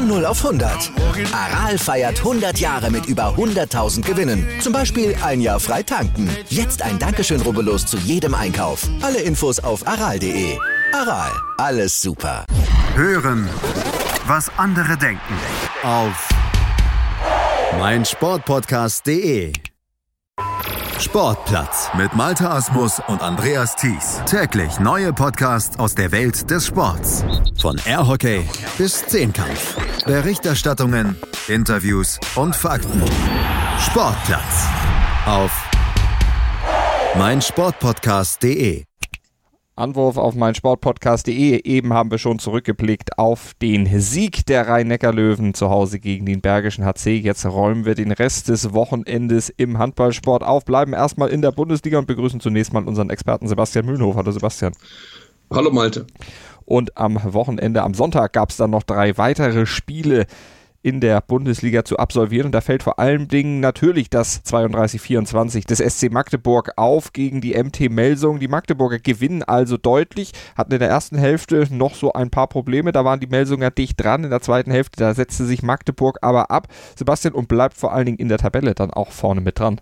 Von 0.00 0.08
0 0.08 0.24
auf 0.24 0.42
100. 0.42 0.92
Aral 1.30 1.76
feiert 1.76 2.20
100 2.20 2.58
Jahre 2.58 2.90
mit 2.90 3.04
über 3.04 3.34
100.000 3.36 4.00
Gewinnen. 4.00 4.48
Zum 4.62 4.72
Beispiel 4.72 5.14
ein 5.22 5.42
Jahr 5.42 5.60
frei 5.60 5.82
tanken. 5.82 6.34
Jetzt 6.48 6.80
ein 6.80 6.98
Dankeschön, 6.98 7.42
rubbellos 7.42 7.84
zu 7.84 7.98
jedem 7.98 8.34
Einkauf. 8.34 8.88
Alle 9.02 9.20
Infos 9.20 9.58
auf 9.58 9.86
aral.de. 9.86 10.56
Aral, 10.94 11.30
alles 11.58 12.00
super. 12.00 12.46
Hören, 12.94 13.46
was 14.26 14.50
andere 14.56 14.96
denken. 14.96 15.34
Auf 15.82 16.30
meinsportpodcast.de 17.78 19.52
Sportplatz 21.00 21.88
mit 21.96 22.14
Malta 22.14 22.56
Asmus 22.56 23.00
und 23.08 23.22
Andreas 23.22 23.74
Thies. 23.74 24.20
Täglich 24.26 24.78
neue 24.80 25.14
Podcasts 25.14 25.78
aus 25.78 25.94
der 25.94 26.12
Welt 26.12 26.50
des 26.50 26.66
Sports. 26.66 27.24
Von 27.58 27.80
Airhockey 27.86 28.46
bis 28.76 29.06
Zehnkampf. 29.06 29.76
Berichterstattungen, 30.04 31.16
Interviews 31.48 32.18
und 32.34 32.56
Fakten. 32.56 33.02
Sportplatz 33.78 34.66
auf 35.26 35.50
meinsportpodcast.de 37.16 38.84
Anwurf 39.80 40.18
auf 40.18 40.34
mein 40.34 40.54
Sportpodcast.de. 40.54 41.62
Eben 41.64 41.92
haben 41.94 42.10
wir 42.10 42.18
schon 42.18 42.38
zurückgeblickt 42.38 43.18
auf 43.18 43.54
den 43.62 44.00
Sieg 44.00 44.44
der 44.46 44.68
Rhein-Neckar-Löwen 44.68 45.54
zu 45.54 45.70
Hause 45.70 45.98
gegen 45.98 46.26
den 46.26 46.42
Bergischen 46.42 46.84
HC. 46.84 47.16
Jetzt 47.16 47.46
räumen 47.46 47.86
wir 47.86 47.94
den 47.94 48.12
Rest 48.12 48.48
des 48.48 48.72
Wochenendes 48.74 49.48
im 49.48 49.78
Handballsport 49.78 50.42
auf, 50.42 50.64
bleiben 50.66 50.92
erstmal 50.92 51.30
in 51.30 51.40
der 51.40 51.52
Bundesliga 51.52 51.98
und 51.98 52.06
begrüßen 52.06 52.40
zunächst 52.40 52.72
mal 52.72 52.86
unseren 52.86 53.10
Experten 53.10 53.48
Sebastian 53.48 53.86
Mühlenhof. 53.86 54.16
Hallo 54.16 54.30
Sebastian. 54.30 54.74
Hallo 55.52 55.70
Malte. 55.72 56.06
Und 56.70 56.96
am 56.96 57.18
Wochenende, 57.34 57.82
am 57.82 57.94
Sonntag, 57.94 58.32
gab 58.32 58.50
es 58.50 58.56
dann 58.56 58.70
noch 58.70 58.84
drei 58.84 59.18
weitere 59.18 59.66
Spiele 59.66 60.26
in 60.82 61.00
der 61.00 61.20
Bundesliga 61.20 61.84
zu 61.84 61.96
absolvieren. 61.96 62.46
Und 62.46 62.52
da 62.52 62.60
fällt 62.60 62.84
vor 62.84 63.00
allen 63.00 63.26
Dingen 63.26 63.58
natürlich 63.58 64.08
das 64.08 64.44
32-24 64.44 65.66
des 65.66 65.78
SC 65.78 66.12
Magdeburg 66.12 66.70
auf 66.76 67.12
gegen 67.12 67.40
die 67.40 67.60
MT 67.60 67.90
Melsung. 67.90 68.38
Die 68.38 68.46
Magdeburger 68.46 69.00
gewinnen 69.00 69.42
also 69.42 69.78
deutlich, 69.78 70.30
hatten 70.56 70.72
in 70.72 70.78
der 70.78 70.88
ersten 70.88 71.18
Hälfte 71.18 71.66
noch 71.72 71.96
so 71.96 72.12
ein 72.12 72.30
paar 72.30 72.46
Probleme. 72.46 72.92
Da 72.92 73.04
waren 73.04 73.18
die 73.18 73.26
Melsunger 73.26 73.72
dicht 73.72 74.00
dran. 74.00 74.22
In 74.22 74.30
der 74.30 74.40
zweiten 74.40 74.70
Hälfte, 74.70 75.00
da 75.00 75.12
setzte 75.12 75.46
sich 75.46 75.64
Magdeburg 75.64 76.18
aber 76.22 76.52
ab. 76.52 76.68
Sebastian 76.94 77.34
und 77.34 77.48
bleibt 77.48 77.76
vor 77.76 77.92
allen 77.92 78.06
Dingen 78.06 78.18
in 78.18 78.28
der 78.28 78.38
Tabelle 78.38 78.76
dann 78.76 78.92
auch 78.92 79.10
vorne 79.10 79.40
mit 79.40 79.58
dran. 79.58 79.80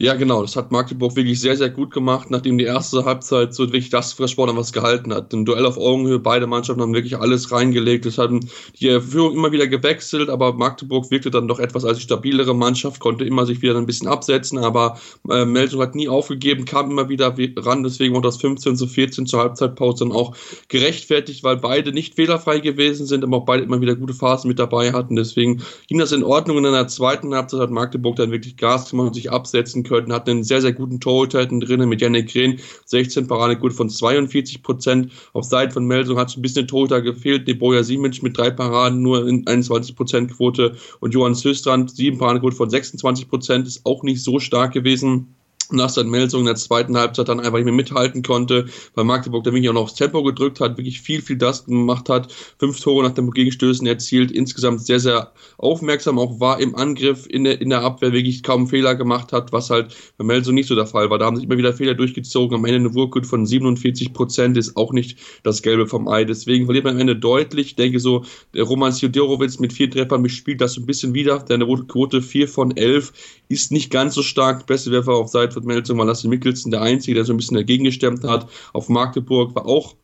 Ja, 0.00 0.14
genau. 0.14 0.42
Das 0.42 0.56
hat 0.56 0.72
Magdeburg 0.72 1.14
wirklich 1.14 1.40
sehr, 1.40 1.56
sehr 1.56 1.70
gut 1.70 1.92
gemacht, 1.92 2.28
nachdem 2.28 2.58
die 2.58 2.64
erste 2.64 3.04
Halbzeit 3.04 3.54
so 3.54 3.62
wirklich 3.62 3.90
das 3.90 4.10
Sport 4.10 4.56
was 4.56 4.72
gehalten 4.72 5.14
hat. 5.14 5.32
Ein 5.32 5.44
Duell 5.44 5.64
auf 5.64 5.78
Augenhöhe, 5.78 6.18
beide 6.18 6.48
Mannschaften 6.48 6.82
haben 6.82 6.94
wirklich 6.94 7.16
alles 7.16 7.52
reingelegt. 7.52 8.04
Es 8.04 8.18
hatten 8.18 8.40
die 8.80 9.00
Führung 9.00 9.34
immer 9.34 9.52
wieder 9.52 9.68
gewechselt, 9.68 10.30
aber 10.30 10.52
Magdeburg 10.54 11.12
wirkte 11.12 11.30
dann 11.30 11.46
doch 11.46 11.60
etwas 11.60 11.84
als 11.84 12.02
stabilere 12.02 12.56
Mannschaft, 12.56 12.98
konnte 12.98 13.24
immer 13.24 13.46
sich 13.46 13.62
wieder 13.62 13.76
ein 13.76 13.86
bisschen 13.86 14.08
absetzen, 14.08 14.58
aber 14.58 14.98
äh, 15.30 15.44
Melsung 15.44 15.80
hat 15.80 15.94
nie 15.94 16.08
aufgegeben, 16.08 16.64
kam 16.64 16.90
immer 16.90 17.08
wieder 17.08 17.32
ran, 17.58 17.84
deswegen 17.84 18.14
war 18.14 18.22
das 18.22 18.38
15 18.38 18.76
zu 18.76 18.88
14 18.88 19.26
zur 19.26 19.40
Halbzeitpause 19.40 20.04
dann 20.04 20.12
auch 20.12 20.34
gerechtfertigt, 20.66 21.44
weil 21.44 21.58
beide 21.58 21.92
nicht 21.92 22.16
fehlerfrei 22.16 22.58
gewesen 22.58 23.06
sind, 23.06 23.22
aber 23.22 23.36
auch 23.36 23.44
beide 23.44 23.62
immer 23.62 23.80
wieder 23.80 23.94
gute 23.94 24.14
Phasen 24.14 24.48
mit 24.48 24.58
dabei 24.58 24.92
hatten. 24.92 25.14
Deswegen 25.14 25.62
ging 25.86 25.98
das 25.98 26.10
in 26.10 26.24
Ordnung. 26.24 26.58
In 26.58 26.64
der 26.64 26.88
zweiten 26.88 27.32
Halbzeit 27.32 27.60
hat 27.60 27.70
Magdeburg 27.70 28.16
dann 28.16 28.32
wirklich 28.32 28.56
Gas 28.56 28.90
gemacht 28.90 29.08
und 29.08 29.14
sich 29.14 29.30
absetzen 29.30 29.83
können, 29.84 30.12
hat 30.12 30.28
einen 30.28 30.44
sehr, 30.44 30.60
sehr 30.60 30.72
guten 30.72 31.00
Torhüter 31.00 31.46
drinnen 31.46 31.88
mit 31.88 32.00
Janik 32.00 32.32
Green, 32.32 32.58
16 32.86 33.26
Paradequote 33.26 33.74
von 33.74 33.88
42 33.88 34.62
Prozent. 34.62 35.12
Auf 35.32 35.44
Seiten 35.44 35.72
von 35.72 35.86
Melsung 35.86 36.18
hat 36.18 36.30
es 36.30 36.36
ein 36.36 36.42
bisschen 36.42 36.66
Torhüter 36.66 37.00
gefehlt, 37.00 37.46
Deboja 37.46 37.82
Simic 37.82 38.22
mit 38.22 38.36
drei 38.36 38.50
Paraden 38.50 39.02
nur 39.02 39.28
in 39.28 39.46
21 39.46 39.94
Prozent 39.94 40.32
Quote. 40.32 40.76
Und 41.00 41.14
Johann 41.14 41.34
Söstrand, 41.34 41.90
sieben 41.90 42.18
Paradequote 42.18 42.56
von 42.56 42.70
26 42.70 43.28
Prozent, 43.28 43.66
ist 43.66 43.84
auch 43.84 44.02
nicht 44.02 44.22
so 44.22 44.40
stark 44.40 44.72
gewesen 44.72 45.34
nach 45.70 45.88
seinen 45.88 46.10
Melsung 46.10 46.40
in 46.40 46.46
der 46.46 46.54
zweiten 46.56 46.96
Halbzeit 46.96 47.28
dann 47.28 47.40
einfach 47.40 47.56
nicht 47.58 47.64
mehr 47.64 47.74
mithalten 47.74 48.22
konnte, 48.22 48.66
weil 48.94 49.04
Magdeburg 49.04 49.44
da 49.44 49.52
wirklich 49.52 49.68
auch 49.68 49.74
noch 49.74 49.82
aufs 49.82 49.94
Tempo 49.94 50.22
gedrückt 50.22 50.60
hat, 50.60 50.76
wirklich 50.76 51.00
viel, 51.00 51.22
viel 51.22 51.36
das 51.36 51.64
gemacht 51.64 52.08
hat, 52.08 52.32
fünf 52.58 52.80
Tore 52.80 53.04
nach 53.04 53.14
den 53.14 53.30
Gegenstößen 53.30 53.86
erzielt, 53.86 54.30
insgesamt 54.30 54.84
sehr, 54.84 55.00
sehr 55.00 55.32
aufmerksam 55.58 56.18
auch 56.18 56.40
war 56.40 56.60
im 56.60 56.74
Angriff, 56.74 57.26
in 57.28 57.44
der, 57.44 57.60
in 57.60 57.70
der 57.70 57.82
Abwehr 57.82 58.12
wirklich 58.12 58.42
kaum 58.42 58.66
Fehler 58.66 58.94
gemacht 58.94 59.32
hat, 59.32 59.52
was 59.52 59.70
halt 59.70 59.94
bei 60.18 60.24
Melsung 60.24 60.54
nicht 60.54 60.68
so 60.68 60.74
der 60.74 60.86
Fall 60.86 61.10
war. 61.10 61.18
Da 61.18 61.26
haben 61.26 61.36
sich 61.36 61.44
immer 61.44 61.58
wieder 61.58 61.72
Fehler 61.72 61.94
durchgezogen, 61.94 62.56
am 62.56 62.64
Ende 62.64 62.80
eine 62.80 62.94
Wurfgut 62.94 63.26
von 63.26 63.46
47 63.46 64.12
Prozent 64.12 64.56
ist 64.56 64.76
auch 64.76 64.92
nicht 64.92 65.18
das 65.42 65.62
Gelbe 65.62 65.86
vom 65.86 66.08
Ei, 66.08 66.24
deswegen 66.24 66.66
verliert 66.66 66.84
man 66.84 66.94
am 66.94 67.00
Ende 67.00 67.16
deutlich, 67.16 67.66
ich 67.68 67.76
denke 67.76 68.00
so, 68.00 68.24
der 68.54 68.64
Roman 68.64 68.92
Sjodorowitz 68.92 69.58
mit 69.58 69.72
vier 69.72 69.90
Treffern 69.90 70.28
spielt 70.28 70.60
das 70.60 70.74
so 70.74 70.80
ein 70.80 70.86
bisschen 70.86 71.14
wieder, 71.14 71.38
deine 71.38 71.66
Quote 71.66 72.22
4 72.22 72.48
von 72.48 72.76
11 72.76 73.12
ist 73.48 73.72
nicht 73.72 73.90
ganz 73.90 74.14
so 74.14 74.22
stark, 74.22 74.66
beste 74.66 74.90
Werfer 74.90 75.12
auf 75.12 75.28
Seite 75.28 75.53
von 75.54 75.64
Meldung 75.64 75.98
war 75.98 76.06
Lasse 76.06 76.28
Mikkelsen 76.28 76.70
der 76.70 76.82
Einzige, 76.82 77.14
der 77.14 77.24
so 77.24 77.32
ein 77.32 77.36
bisschen 77.36 77.56
dagegen 77.56 77.84
gestemmt 77.84 78.24
hat. 78.24 78.48
Auf 78.72 78.88
Magdeburg 78.88 79.54
war 79.54 79.66
auch 79.66 79.94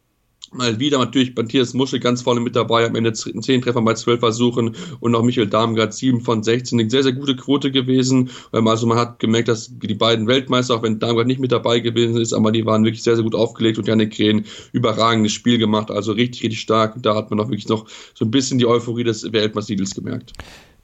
mal 0.53 0.81
wieder 0.81 0.99
natürlich 0.99 1.35
Matthias 1.37 1.75
Muschel 1.75 2.01
ganz 2.01 2.23
vorne 2.23 2.41
mit 2.41 2.57
dabei, 2.57 2.85
am 2.85 2.97
Ende 2.97 3.13
10 3.13 3.63
Treffer 3.63 3.83
bei 3.83 3.95
12 3.95 4.21
Versuchen 4.21 4.75
und 4.99 5.15
auch 5.15 5.23
Michael 5.23 5.47
Darmgard 5.47 5.95
7 5.95 6.21
von 6.21 6.43
16. 6.43 6.81
Eine 6.81 6.91
sehr, 6.91 7.03
sehr 7.03 7.13
gute 7.13 7.37
Quote 7.37 7.71
gewesen. 7.71 8.31
Also 8.53 8.87
man 8.87 8.99
hat 8.99 9.21
gemerkt, 9.21 9.49
dass 9.49 9.71
die 9.79 9.95
beiden 9.95 10.27
Weltmeister, 10.27 10.75
auch 10.75 10.83
wenn 10.83 10.99
Darmgard 10.99 11.27
nicht 11.27 11.41
mit 11.41 11.53
dabei 11.53 11.81
gewesen 11.81 12.17
ist, 12.17 12.33
aber 12.33 12.51
die 12.51 12.67
waren 12.67 12.85
wirklich 12.85 13.03
sehr, 13.03 13.15
sehr 13.15 13.25
gut 13.25 13.35
aufgelegt 13.35 13.79
und 13.79 13.87
Janik 13.87 14.13
Krähen 14.13 14.45
überragendes 14.73 15.33
Spiel 15.33 15.59
gemacht, 15.59 15.91
also 15.91 16.13
richtig, 16.13 16.43
richtig 16.43 16.61
stark. 16.61 17.01
Da 17.03 17.15
hat 17.15 17.31
man 17.31 17.39
auch 17.41 17.49
wirklich 17.49 17.69
noch 17.69 17.87
so 18.15 18.25
ein 18.25 18.31
bisschen 18.31 18.59
die 18.59 18.67
Euphorie 18.67 19.05
des 19.05 19.33
Weltmeisters 19.33 19.95
gemerkt. 19.95 20.33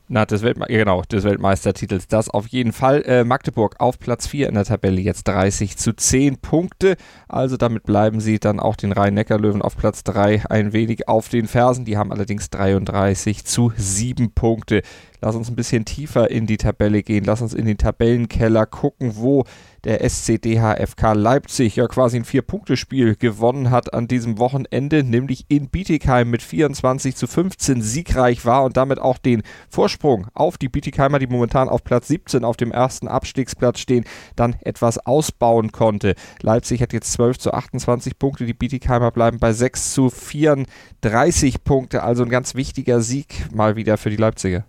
Na, 0.09 0.25
des, 0.25 0.43
Weltme 0.43 0.67
genau, 0.69 1.03
des 1.03 1.25
Weltmeistertitels. 1.25 2.07
Das 2.07 2.31
auf 2.31 2.47
jeden 2.47 2.73
Fall. 2.73 3.03
Äh, 3.07 3.25
Magdeburg 3.25 3.75
auf 3.81 3.99
Platz 3.99 4.29
4 4.29 4.49
in 4.49 4.55
der 4.55 4.65
Tabelle, 4.65 5.01
jetzt 5.01 5.27
30 5.27 5.77
zu 5.77 5.95
10 5.95 6.39
Punkte. 6.39 6.97
Also 7.27 7.57
damit 7.57 7.83
bleiben 7.83 8.21
sie 8.21 8.39
dann 8.39 8.61
auch 8.61 8.77
den 8.77 8.93
Rhein-Neckar-Löwen 8.93 9.63
auf 9.63 9.77
Platz 9.77 10.05
3 10.05 10.49
ein 10.49 10.73
wenig 10.73 11.09
auf 11.09 11.29
den 11.29 11.49
Fersen. 11.49 11.85
Die 11.85 11.97
haben 11.97 12.13
allerdings 12.13 12.51
33 12.51 13.45
zu 13.45 13.73
7 13.77 14.33
Punkte. 14.33 14.83
Lass 15.27 15.35
uns 15.35 15.49
ein 15.49 15.57
bisschen 15.57 15.85
tiefer 15.85 16.31
in 16.31 16.47
die 16.47 16.57
Tabelle 16.57 17.03
gehen. 17.03 17.25
Lass 17.25 17.43
uns 17.43 17.53
in 17.53 17.67
den 17.67 17.79
Tabellenkeller 17.79 18.65
gucken, 18.65 19.17
wo 19.17 19.43
der 19.83 20.09
SCDHFK 20.09 21.15
Leipzig 21.15 21.75
ja 21.75 21.89
quasi 21.89 22.19
ein 22.19 22.25
Vier-Punkte-Spiel 22.25 23.17
gewonnen 23.17 23.73
hat 23.73 23.93
an 23.93 24.07
diesem 24.07 24.39
Wochenende, 24.39 25.03
nämlich 25.03 25.47
in 25.49 25.69
Bietigheim 25.69 26.31
mit 26.31 26.43
24 26.43 27.17
zu 27.17 27.27
15 27.27 27.83
siegreich 27.83 28.45
war 28.45 28.63
und 28.63 28.77
damit 28.77 29.01
auch 29.01 29.19
den 29.19 29.43
Vorsprung 29.69 30.29
auf 30.33 30.59
die 30.59 30.69
Bietigheimer, 30.69 31.19
die 31.19 31.27
momentan 31.27 31.69
auf 31.69 31.83
Platz 31.83 32.07
17 32.07 32.45
auf 32.45 32.57
dem 32.57 32.71
ersten 32.71 33.09
Abstiegsplatz 33.09 33.81
stehen, 33.81 34.05
dann 34.37 34.55
etwas 34.61 34.97
ausbauen 34.97 35.73
konnte. 35.73 36.15
Leipzig 36.41 36.81
hat 36.83 36.93
jetzt 36.93 37.13
12 37.15 37.39
zu 37.39 37.53
28 37.53 38.17
Punkte, 38.17 38.47
die 38.47 38.55
Bietigheimer 38.55 39.11
bleiben 39.11 39.41
bei 39.41 39.53
6 39.53 39.93
zu 39.93 40.09
34 40.09 41.65
Punkte, 41.65 42.05
also 42.05 42.23
ein 42.23 42.31
ganz 42.31 42.55
wichtiger 42.55 43.01
Sieg 43.01 43.53
mal 43.53 43.75
wieder 43.75 43.97
für 43.97 44.11
die 44.11 44.17
Leipziger. 44.17 44.65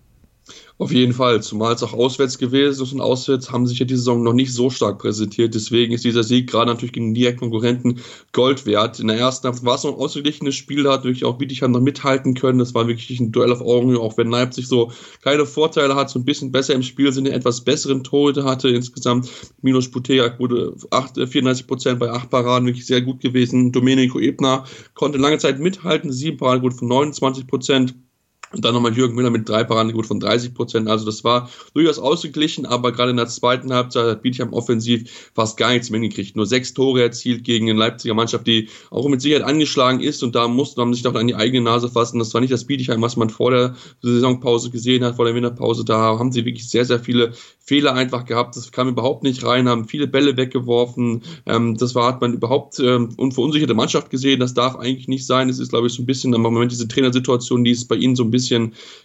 Auf 0.80 0.92
jeden 0.92 1.14
Fall, 1.14 1.42
zumal 1.42 1.74
es 1.74 1.82
auch 1.82 1.94
auswärts 1.94 2.38
gewesen 2.38 2.84
ist 2.84 2.94
und 2.94 3.02
auswärts 3.02 3.52
haben 3.52 3.66
sich 3.66 3.80
ja 3.80 3.86
die 3.86 3.96
Saison 3.96 4.22
noch 4.22 4.34
nicht 4.34 4.54
so 4.54 4.70
stark 4.70 5.00
präsentiert. 5.00 5.56
Deswegen 5.56 5.94
ist 5.94 6.06
dieser 6.06 6.22
Sieg 6.22 6.50
gerade 6.52 6.72
natürlich 6.72 6.94
gegen 6.94 7.16
die 7.16 7.34
Konkurrenten 7.36 8.00
Gold 8.32 8.68
wert. 8.68 9.00
In 9.00 9.08
der 9.08 9.18
ersten 9.18 9.48
Halbzeit 9.48 9.66
war 9.66 9.76
es 9.76 9.84
noch 9.84 9.94
ein 9.96 10.00
ausgeglichenes 10.00 10.54
Spiel, 10.54 10.84
da 10.84 10.94
hat 10.94 11.04
wirklich 11.04 11.26
auch 11.26 11.40
Bietigheim 11.40 11.72
noch 11.72 11.82
mithalten 11.82 12.36
können. 12.36 12.60
Das 12.60 12.76
war 12.76 12.88
wirklich 12.88 13.20
ein 13.20 13.32
Duell 13.32 13.52
auf 13.52 13.62
Augenhöhe, 13.62 14.00
auch 14.00 14.18
wenn 14.18 14.30
Leipzig 14.30 14.68
so 14.68 14.92
keine 15.24 15.48
Vorteile 15.48 15.96
hat, 15.96 16.12
so 16.12 16.20
ein 16.20 16.26
bisschen 16.26 16.52
besser 16.52 16.76
im 16.76 16.84
Spiel 16.84 17.12
sind, 17.12 17.28
etwas 17.28 17.62
besseren 17.62 18.04
Torhüter 18.04 18.44
hatte. 18.44 18.70
Insgesamt 18.70 19.30
Milos 19.64 19.90
Puteak 19.90 20.40
wurde 20.40 20.76
8, 20.92 21.28
34 21.28 21.66
Prozent 21.66 22.00
bei 22.00 22.12
8 22.12 22.30
Paraden, 22.30 22.68
wirklich 22.68 22.86
sehr 22.86 23.02
gut 23.02 23.20
gewesen. 23.20 23.72
Domenico 23.72 24.20
Ebner 24.20 24.66
konnte 24.94 25.18
lange 25.18 25.40
Zeit 25.40 25.60
mithalten, 25.60 26.12
7 26.12 26.38
Paraden 26.38 26.62
gut 26.62 26.76
von 26.76 26.88
29 26.88 27.48
Prozent. 27.48 27.96
Und 28.54 28.64
dann 28.64 28.74
nochmal 28.74 28.96
Jürgen 28.96 29.16
Müller 29.16 29.30
mit 29.30 29.48
drei 29.48 29.64
Paradenquoten 29.64 30.08
von 30.08 30.20
30 30.20 30.54
Prozent. 30.54 30.88
Also 30.88 31.06
das 31.06 31.24
war 31.24 31.50
durchaus 31.74 32.00
ausgeglichen, 32.00 32.66
aber 32.66 32.92
gerade 32.92 33.12
in 33.12 33.18
der 33.18 33.28
zweiten 33.28 33.74
Halbzeit 33.74 34.06
hat 34.06 34.22
Bietigheim 34.22 34.54
offensiv 34.54 35.32
fast 35.36 35.58
gar 35.58 35.72
nichts 35.72 35.90
mehr 35.90 36.00
hingekriegt. 36.00 36.36
Nur 36.36 36.46
sechs 36.46 36.74
Tore 36.74 37.02
erzielt 37.02 37.44
gegen 37.44 37.70
eine 37.70 37.78
Leipziger 37.78 38.14
Mannschaft, 38.14 38.48
die 38.48 38.70
auch 38.90 39.08
mit 39.10 39.22
Sicherheit 39.22 39.44
angeschlagen 39.44 40.00
ist 40.00 40.24
und 40.24 40.36
da 40.36 40.48
musste 40.48 40.80
man 40.80 40.94
sich 40.94 41.04
doch 41.04 41.16
an 41.16 41.28
die 41.28 41.36
eigene 41.36 41.64
Nase 41.64 41.90
fassen. 41.90 42.20
Das 42.20 42.34
war 42.34 42.42
nicht 42.42 42.54
das 42.54 42.66
Bietigheim, 42.66 43.02
was 43.02 43.18
man 43.18 43.30
vor 43.30 43.52
der 43.52 43.76
Saisonpause 44.02 44.70
gesehen 44.70 45.04
hat, 45.04 45.18
vor 45.18 45.26
der 45.26 45.36
Winterpause. 45.36 45.84
Da 45.84 45.98
haben 45.98 46.32
sie 46.32 46.46
wirklich 46.46 46.70
sehr, 46.70 46.86
sehr 46.86 47.00
viele 47.00 47.34
Fehler 47.60 47.94
einfach 47.94 48.24
gehabt. 48.24 48.56
Das 48.56 48.72
kam 48.72 48.88
überhaupt 48.88 49.24
nicht 49.24 49.44
rein, 49.44 49.68
haben 49.68 49.90
viele 49.90 50.08
Bälle 50.08 50.38
weggeworfen. 50.38 51.24
Ähm, 51.46 51.76
das 51.76 51.96
war, 51.96 52.08
hat 52.08 52.22
man 52.22 52.34
überhaupt 52.34 52.80
ähm, 52.80 53.12
verunsicherte 53.32 53.74
Mannschaft 53.74 54.10
gesehen. 54.10 54.40
Das 54.40 54.54
darf 54.54 54.78
eigentlich 54.78 55.10
nicht 55.10 55.26
sein. 55.26 55.50
Es 55.50 55.60
ist, 55.60 55.70
glaube 55.70 55.88
ich, 55.88 55.94
so 55.94 56.02
ein 56.02 56.06
bisschen 56.06 56.34
im 56.34 56.42
Moment 56.42 56.72
diese 56.72 56.88
Trainersituation, 56.88 57.66
die 57.66 57.72
ist 57.72 57.90
bei 57.90 57.96
ihnen 57.96 58.16
so 58.16 58.24
ein 58.24 58.32
bisschen, 58.32 58.37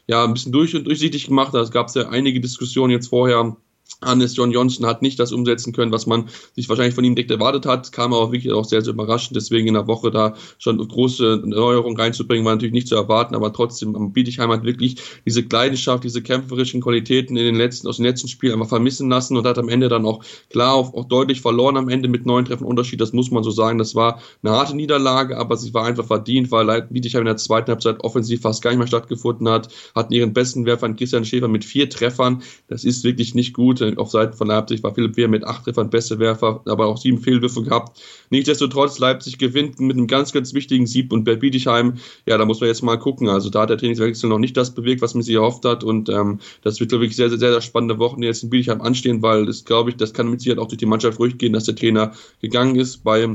ja, 0.06 0.24
ein 0.24 0.32
bisschen 0.32 0.52
durch 0.52 0.72
durchsichtig 0.72 1.26
gemacht. 1.26 1.54
Da 1.54 1.64
gab 1.64 1.88
es 1.88 1.94
ja 1.94 2.08
einige 2.08 2.40
Diskussionen 2.40 2.92
jetzt 2.92 3.08
vorher 3.08 3.56
Hannes 4.02 4.36
John 4.36 4.52
Johnson 4.52 4.86
hat 4.86 5.02
nicht 5.02 5.18
das 5.18 5.32
umsetzen 5.32 5.72
können, 5.72 5.92
was 5.92 6.06
man 6.06 6.28
sich 6.54 6.68
wahrscheinlich 6.68 6.94
von 6.94 7.04
ihm 7.04 7.14
direkt 7.14 7.30
erwartet 7.30 7.66
hat, 7.66 7.92
kam 7.92 8.12
aber 8.12 8.32
wirklich 8.32 8.52
auch 8.52 8.64
sehr, 8.64 8.82
sehr 8.82 8.92
überraschend. 8.92 9.36
Deswegen 9.36 9.68
in 9.68 9.74
der 9.74 9.86
Woche 9.86 10.10
da 10.10 10.34
schon 10.58 10.76
große 10.76 11.42
Neuerungen 11.44 11.96
reinzubringen, 11.96 12.44
war 12.44 12.54
natürlich 12.54 12.72
nicht 12.72 12.88
zu 12.88 12.94
erwarten, 12.94 13.34
aber 13.34 13.52
trotzdem 13.52 14.12
Bietigheim 14.12 14.50
hat 14.50 14.64
wirklich 14.64 14.96
diese 15.26 15.42
Leidenschaft, 15.50 16.04
diese 16.04 16.22
kämpferischen 16.22 16.80
Qualitäten 16.80 17.36
in 17.36 17.44
den 17.44 17.56
letzten, 17.56 17.88
aus 17.88 17.96
den 17.96 18.06
letzten 18.06 18.28
Spielen 18.28 18.54
einfach 18.54 18.68
vermissen 18.68 19.08
lassen 19.08 19.36
und 19.36 19.46
hat 19.46 19.58
am 19.58 19.68
Ende 19.68 19.88
dann 19.88 20.06
auch 20.06 20.24
klar 20.50 20.74
auch, 20.74 20.94
auch 20.94 21.04
deutlich 21.04 21.40
verloren 21.40 21.76
am 21.76 21.88
Ende 21.88 22.08
mit 22.08 22.26
neun 22.26 22.44
Treffen 22.44 22.64
Unterschied. 22.64 23.00
Das 23.00 23.12
muss 23.12 23.30
man 23.30 23.42
so 23.42 23.50
sagen. 23.50 23.78
Das 23.78 23.94
war 23.94 24.20
eine 24.42 24.54
harte 24.54 24.76
Niederlage, 24.76 25.36
aber 25.36 25.56
sie 25.56 25.74
war 25.74 25.84
einfach 25.84 26.06
verdient, 26.06 26.50
weil 26.50 26.82
Bietigheim 26.82 27.22
in 27.22 27.26
der 27.26 27.36
zweiten 27.36 27.70
Halbzeit 27.70 28.00
offensiv 28.00 28.42
fast 28.42 28.62
gar 28.62 28.70
nicht 28.70 28.78
mehr 28.78 28.86
stattgefunden 28.86 29.48
hat, 29.48 29.68
hatten 29.94 30.12
ihren 30.12 30.32
besten 30.32 30.66
Werfer 30.66 30.92
Christian 30.94 31.24
Schäfer 31.24 31.48
mit 31.48 31.64
vier 31.64 31.88
Treffern. 31.88 32.42
Das 32.68 32.84
ist 32.84 33.04
wirklich 33.04 33.34
nicht 33.34 33.54
gut 33.54 33.80
auf 33.98 34.10
Seiten 34.10 34.34
von 34.34 34.48
Leipzig 34.48 34.82
war 34.82 34.94
Philipp 34.94 35.16
Wehr 35.16 35.28
mit 35.28 35.44
acht 35.44 35.64
Treffern 35.64 35.90
beste 35.90 36.18
Werfer, 36.18 36.62
aber 36.66 36.86
auch 36.86 36.96
sieben 36.96 37.18
Fehlwürfe 37.18 37.62
gehabt. 37.62 38.00
Nichtsdestotrotz, 38.30 38.98
Leipzig 38.98 39.38
gewinnt 39.38 39.80
mit 39.80 39.96
einem 39.96 40.06
ganz, 40.06 40.32
ganz 40.32 40.54
wichtigen 40.54 40.86
Sieg 40.86 41.12
und 41.12 41.24
Bert 41.24 41.40
Bietigheim, 41.40 41.94
ja, 42.26 42.38
da 42.38 42.44
muss 42.44 42.60
man 42.60 42.68
jetzt 42.68 42.82
mal 42.82 42.98
gucken. 42.98 43.28
Also 43.28 43.50
da 43.50 43.62
hat 43.62 43.70
der 43.70 43.78
Trainingswechsel 43.78 44.28
noch 44.28 44.38
nicht 44.38 44.56
das 44.56 44.74
bewegt, 44.74 45.02
was 45.02 45.14
man 45.14 45.22
sich 45.22 45.34
erhofft 45.34 45.64
hat 45.64 45.84
und 45.84 46.08
ähm, 46.08 46.40
das 46.62 46.80
wird, 46.80 46.90
glaube 46.90 47.06
ich, 47.06 47.16
sehr, 47.16 47.28
sehr, 47.28 47.38
sehr, 47.38 47.52
sehr 47.52 47.60
spannende 47.60 47.98
Wochen, 47.98 48.20
die 48.20 48.26
jetzt 48.26 48.42
in 48.42 48.50
Bietigheim 48.50 48.80
anstehen, 48.80 49.22
weil 49.22 49.46
das, 49.46 49.64
glaube 49.64 49.90
ich, 49.90 49.96
das 49.96 50.12
kann 50.12 50.30
mit 50.30 50.40
Sicherheit 50.40 50.58
auch 50.58 50.68
durch 50.68 50.78
die 50.78 50.86
Mannschaft 50.86 51.18
ruhig 51.18 51.38
gehen, 51.38 51.52
dass 51.52 51.64
der 51.64 51.76
Trainer 51.76 52.12
gegangen 52.40 52.76
ist 52.76 53.04
bei 53.04 53.28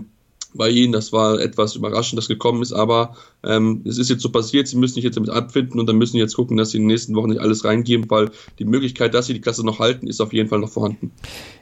bei 0.57 0.69
ihnen. 0.69 0.91
Das 0.91 1.13
war 1.13 1.39
etwas 1.39 1.75
überraschend, 1.75 2.17
das 2.17 2.27
gekommen 2.27 2.61
ist, 2.61 2.73
aber 2.73 3.15
ähm, 3.43 3.81
es 3.85 3.97
ist 3.97 4.09
jetzt 4.09 4.21
so 4.21 4.29
passiert. 4.29 4.67
Sie 4.67 4.77
müssen 4.77 4.95
sich 4.95 5.03
jetzt 5.03 5.15
damit 5.15 5.29
abfinden 5.29 5.79
und 5.79 5.87
dann 5.87 5.97
müssen 5.97 6.13
sie 6.13 6.19
jetzt 6.19 6.35
gucken, 6.35 6.57
dass 6.57 6.71
sie 6.71 6.77
in 6.77 6.83
den 6.83 6.87
nächsten 6.87 7.15
Wochen 7.15 7.29
nicht 7.29 7.41
alles 7.41 7.63
reingeben, 7.63 8.09
weil 8.09 8.31
die 8.59 8.65
Möglichkeit, 8.65 9.13
dass 9.13 9.27
sie 9.27 9.33
die 9.33 9.41
Klasse 9.41 9.65
noch 9.65 9.79
halten, 9.79 10.07
ist 10.07 10.21
auf 10.21 10.33
jeden 10.33 10.49
Fall 10.49 10.59
noch 10.59 10.69
vorhanden. 10.69 11.11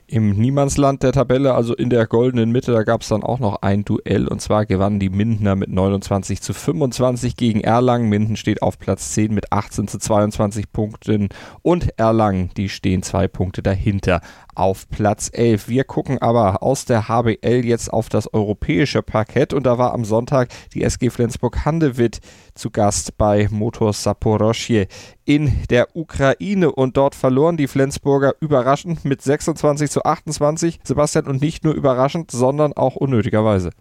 Im 0.07 0.33
Niemandsland 0.33 1.01
der 1.01 1.13
Tabelle, 1.13 1.55
also 1.55 1.73
in 1.73 1.89
der 1.89 2.05
goldenen 2.05 2.51
Mitte, 2.51 2.71
da 2.71 2.83
gab 2.83 3.01
es 3.01 3.07
dann 3.07 3.23
auch 3.23 3.39
noch 3.39 3.63
ein 3.63 3.83
Duell 3.85 4.27
und 4.27 4.39
zwar 4.39 4.67
gewannen 4.67 4.99
die 4.99 5.09
Mindener 5.09 5.55
mit 5.55 5.69
29 5.69 6.41
zu 6.41 6.53
25 6.53 7.35
gegen 7.35 7.61
Erlangen. 7.61 8.07
Minden 8.07 8.35
steht 8.35 8.61
auf 8.61 8.77
Platz 8.77 9.13
10 9.13 9.33
mit 9.33 9.51
18 9.51 9.87
zu 9.87 9.97
22 9.97 10.71
Punkten 10.71 11.29
und 11.63 11.97
Erlangen, 11.97 12.51
die 12.55 12.69
stehen 12.69 13.01
zwei 13.01 13.27
Punkte 13.27 13.63
dahinter 13.63 14.21
auf 14.53 14.87
Platz 14.89 15.31
11. 15.33 15.69
Wir 15.69 15.83
gucken 15.83 16.21
aber 16.21 16.61
aus 16.61 16.85
der 16.85 17.07
HBL 17.07 17.65
jetzt 17.65 17.91
auf 17.91 18.07
das 18.07 18.31
europäische 18.31 19.01
Parkett 19.01 19.53
und 19.53 19.65
da 19.65 19.79
war 19.79 19.91
am 19.91 20.05
Sonntag 20.05 20.49
die 20.75 20.83
SG 20.83 21.09
Flensburg-Handewitt 21.09 22.19
zu 22.53 22.69
Gast 22.69 23.17
bei 23.17 23.47
Motor 23.49 23.91
Saporoschje 23.91 24.87
in 25.25 25.51
der 25.69 25.95
Ukraine 25.95 26.71
und 26.71 26.97
dort 26.97 27.15
verloren 27.15 27.57
die 27.57 27.67
Flensburger 27.67 28.35
überraschend 28.39 29.05
mit 29.05 29.21
26 29.21 29.89
zu 29.89 30.03
28. 30.03 30.79
Sebastian 30.83 31.25
und 31.25 31.41
nicht 31.41 31.63
nur 31.63 31.73
überraschend, 31.73 32.31
sondern 32.31 32.73
auch 32.73 32.95
unnötigerweise. 32.95 33.71